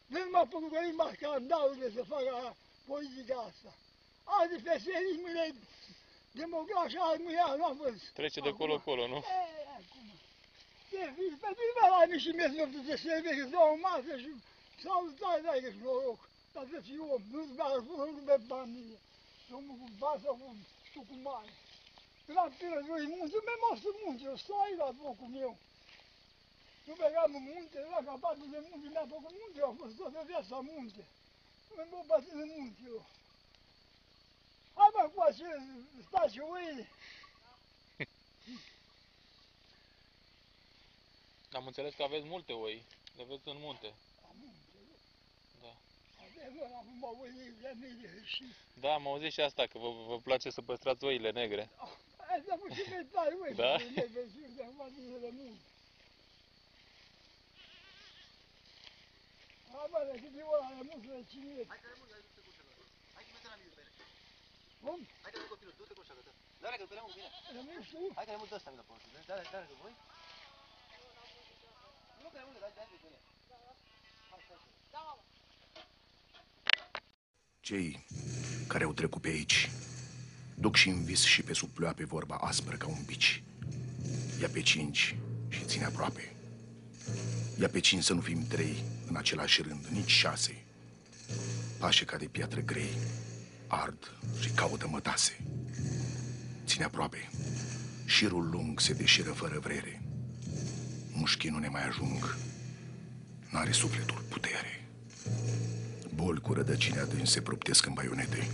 Nu 0.07 0.19
m-a 0.31 0.45
pădurit 0.53 0.95
m-a 0.95 1.11
scandalurile 1.15 1.89
să 1.97 2.03
facă 2.13 2.55
politica 2.87 3.35
asta. 3.49 3.71
Azi 4.23 4.61
feserismele 4.67 5.43
demografice, 5.47 5.86
azi 7.09 7.21
mâine 7.23 7.41
nu 7.57 7.65
am 7.65 7.77
văzut. 7.77 8.09
Trece 8.19 8.39
de 8.39 8.51
colo-colo, 8.59 9.07
nu? 9.07 9.15
E, 9.15 9.39
acum. 9.77 10.07
Ce 10.89 11.01
fi, 11.15 11.25
pentru 11.45 11.63
că 11.75 11.83
la 11.93 11.99
mine 12.05 12.17
și 12.23 12.29
mi-e 12.37 12.47
să 12.75 12.79
se 12.87 12.95
serve, 13.03 13.29
că 13.37 13.43
stau 13.47 13.73
în 13.73 13.79
masă 13.87 14.13
și 14.23 14.31
salutare, 14.83 15.41
dai 15.45 15.59
că 15.63 15.69
noroc. 15.83 16.21
Dar 16.53 16.65
să 16.71 16.79
fiu 16.87 17.03
om, 17.13 17.21
nu-ți 17.31 17.57
mai 17.59 17.71
răspund, 17.73 17.99
nu 18.17 18.23
pe 18.29 18.35
familie. 18.47 18.99
Omul 19.57 19.75
cu 19.81 19.87
basă, 20.01 20.27
cu 20.39 20.47
știu 20.87 21.03
cu 21.09 21.15
mare. 21.27 21.51
La 22.37 22.45
tine, 22.57 22.79
noi 22.89 23.03
munte, 23.13 23.37
mi-am 23.45 23.61
mers 23.63 23.83
în 23.91 23.97
munte, 24.03 24.23
eu 24.29 24.35
stau 24.43 24.59
aici 24.63 24.81
la 24.83 24.89
locul 25.03 25.29
meu. 25.37 25.53
Nu 26.87 26.93
mergeam 27.01 27.31
în 27.39 27.45
munte, 27.51 27.77
era 27.87 27.99
capabil 28.09 28.47
de 28.55 28.59
munte, 28.67 28.87
mi-a 28.93 29.05
făcut 29.13 29.33
munte, 29.39 29.57
eu 29.61 29.67
am 29.71 29.77
fost 29.81 29.93
toată 29.99 30.19
viața 30.31 30.55
în 30.61 30.67
munte. 30.73 31.03
Nu 31.75 31.83
mă 31.91 31.99
bat 32.09 32.23
în 32.43 32.49
munte 32.55 32.81
eu. 32.93 33.01
Hai 34.77 34.89
mă 34.93 35.09
cu 35.13 35.21
acele 35.21 35.55
spații 36.01 36.39
oile. 36.39 36.89
Am 41.57 41.65
înțeles 41.67 41.93
că 41.93 42.03
aveți 42.03 42.25
multe 42.25 42.51
oi. 42.53 42.83
Le 43.17 43.23
veți 43.23 43.47
în 43.47 43.57
munte. 43.59 43.93
Da. 45.61 45.73
Avem 46.23 46.59
ăla 46.65 46.77
acum 46.77 47.03
oile 47.21 47.53
de 47.61 47.71
mine 47.81 48.23
și... 48.25 48.43
Da, 48.79 48.93
am 48.93 49.07
auzit 49.07 49.31
și 49.31 49.41
asta, 49.41 49.65
că 49.65 49.77
vă, 49.77 49.89
vă 50.07 50.19
place 50.19 50.49
să 50.49 50.61
păstrați 50.61 51.03
oile 51.03 51.31
negre. 51.31 51.69
Asta 52.35 52.55
puțin 52.63 52.85
mai 52.89 53.05
tare, 53.11 53.35
uite, 53.41 53.61
Da? 53.61 53.75
de 53.77 54.09
vezi, 54.13 54.55
de 54.55 54.63
acum 54.63 54.81
din 54.95 55.19
de 55.25 55.29
munte. 55.37 55.61
Hai 59.71 59.87
mă, 59.91 59.99
de 60.11 60.15
câte 60.23 60.41
ori 60.53 60.63
am 60.65 60.85
munte 60.89 61.07
de 61.17 61.23
cine 61.31 61.51
e? 61.61 61.63
Hai 61.71 61.79
că 61.83 61.87
le 61.91 61.95
munte, 61.99 62.13
hai 63.15 63.23
că 63.25 63.29
mă 63.33 63.49
la 63.53 63.57
mine 63.61 63.71
pe 63.77 63.81
ele. 63.83 63.91
Cum? 64.83 64.99
Hai 65.23 65.31
că 65.33 65.37
copilul, 65.53 65.73
du-te 65.77 65.93
cu 65.97 66.01
așa, 66.05 66.13
gata. 66.17 66.31
Da, 66.63 66.67
că 66.79 66.85
pe 66.89 66.93
bine. 66.93 66.99
Rămâi 66.99 67.13
tu? 67.15 67.16
Hai 68.17 68.25
că 68.25 68.31
le 68.31 68.37
mult 68.37 68.51
ăsta, 68.51 68.69
mi-l 68.73 68.83
poți. 68.87 69.05
Da, 69.29 69.33
da, 69.39 69.43
da, 69.53 69.59
că 69.69 69.75
voi. 69.81 69.93
Nu 72.23 72.27
că 72.33 72.37
le 72.41 72.45
mult, 72.47 72.59
dai, 72.59 72.73
dai, 72.77 72.85
dai, 72.91 73.11
dai. 73.15 73.23
Da, 74.93 74.99
mama. 75.07 75.23
Cei 77.59 78.05
care 78.67 78.83
au 78.83 78.93
trecut 78.93 79.21
pe 79.21 79.27
aici 79.27 79.69
duc 80.59 80.75
și 80.75 80.89
în 80.89 81.03
vis 81.03 81.23
și 81.23 81.41
pe 81.41 81.53
sub 81.53 81.69
ploape 81.69 82.05
vorba 82.05 82.35
aspră 82.35 82.75
ca 82.75 82.87
un 82.87 83.03
bici. 83.05 83.43
Ia 84.41 84.49
pe 84.49 84.61
cinci 84.61 85.15
și 85.49 85.65
ține 85.65 85.85
aproape. 85.85 86.35
Ia 87.59 87.69
pe 87.69 87.79
cinci 87.79 88.03
să 88.03 88.13
nu 88.13 88.21
fim 88.21 88.47
trei 88.47 88.83
în 89.07 89.15
același 89.15 89.61
rând, 89.61 89.85
nici 89.85 90.09
șase. 90.09 90.63
Pașe 91.79 92.05
ca 92.05 92.17
de 92.17 92.25
piatră 92.25 92.61
grei, 92.61 92.97
ard 93.67 94.11
și 94.39 94.49
caută 94.49 94.87
mătase. 94.87 95.43
Ține 96.67 96.83
aproape. 96.83 97.29
Șirul 98.05 98.49
lung 98.49 98.79
se 98.79 98.93
deșiră 98.93 99.31
fără 99.31 99.59
vrere. 99.59 100.01
Mușchii 101.13 101.49
nu 101.49 101.57
ne 101.57 101.67
mai 101.67 101.87
ajung. 101.87 102.35
N-are 103.51 103.71
sufletul 103.71 104.23
putere. 104.29 104.87
Boli 106.13 106.41
cu 106.41 106.53
rădăcini 106.53 106.97
adânci 106.97 107.27
se 107.27 107.41
proptesc 107.41 107.85
în 107.85 107.93
baionete. 107.93 108.47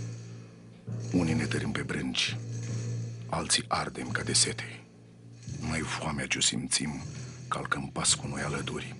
Unii 1.12 1.34
ne 1.34 1.44
tărim 1.44 1.72
pe 1.72 1.82
brânci, 1.82 2.36
alții 3.28 3.64
ardem 3.68 4.08
ca 4.08 4.22
de 4.22 4.32
sete. 4.32 4.80
Noi 5.68 5.80
foamea 5.80 6.26
ce 6.26 6.38
o 6.38 6.40
simțim, 6.40 7.02
calcăm 7.48 7.90
pas 7.92 8.14
cu 8.14 8.26
noi 8.26 8.42
alături, 8.42 8.94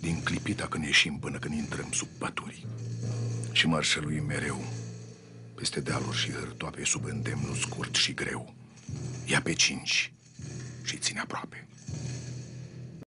din 0.00 0.22
clipita 0.22 0.66
când 0.66 0.84
ieșim 0.84 1.18
până 1.18 1.38
când 1.38 1.54
intrăm 1.54 1.88
sub 1.92 2.08
pături. 2.18 2.66
Și 3.52 3.66
mărșăluim 3.66 4.24
mereu, 4.24 4.64
peste 5.54 5.80
dealuri 5.80 6.16
și 6.16 6.30
hârtoape, 6.32 6.84
sub 6.84 7.04
îndemnul 7.04 7.54
scurt 7.54 7.94
și 7.94 8.14
greu. 8.14 8.54
Ia 9.26 9.40
pe 9.42 9.52
cinci 9.52 10.12
și 10.82 10.96
ține 10.96 11.20
aproape. 11.20 11.66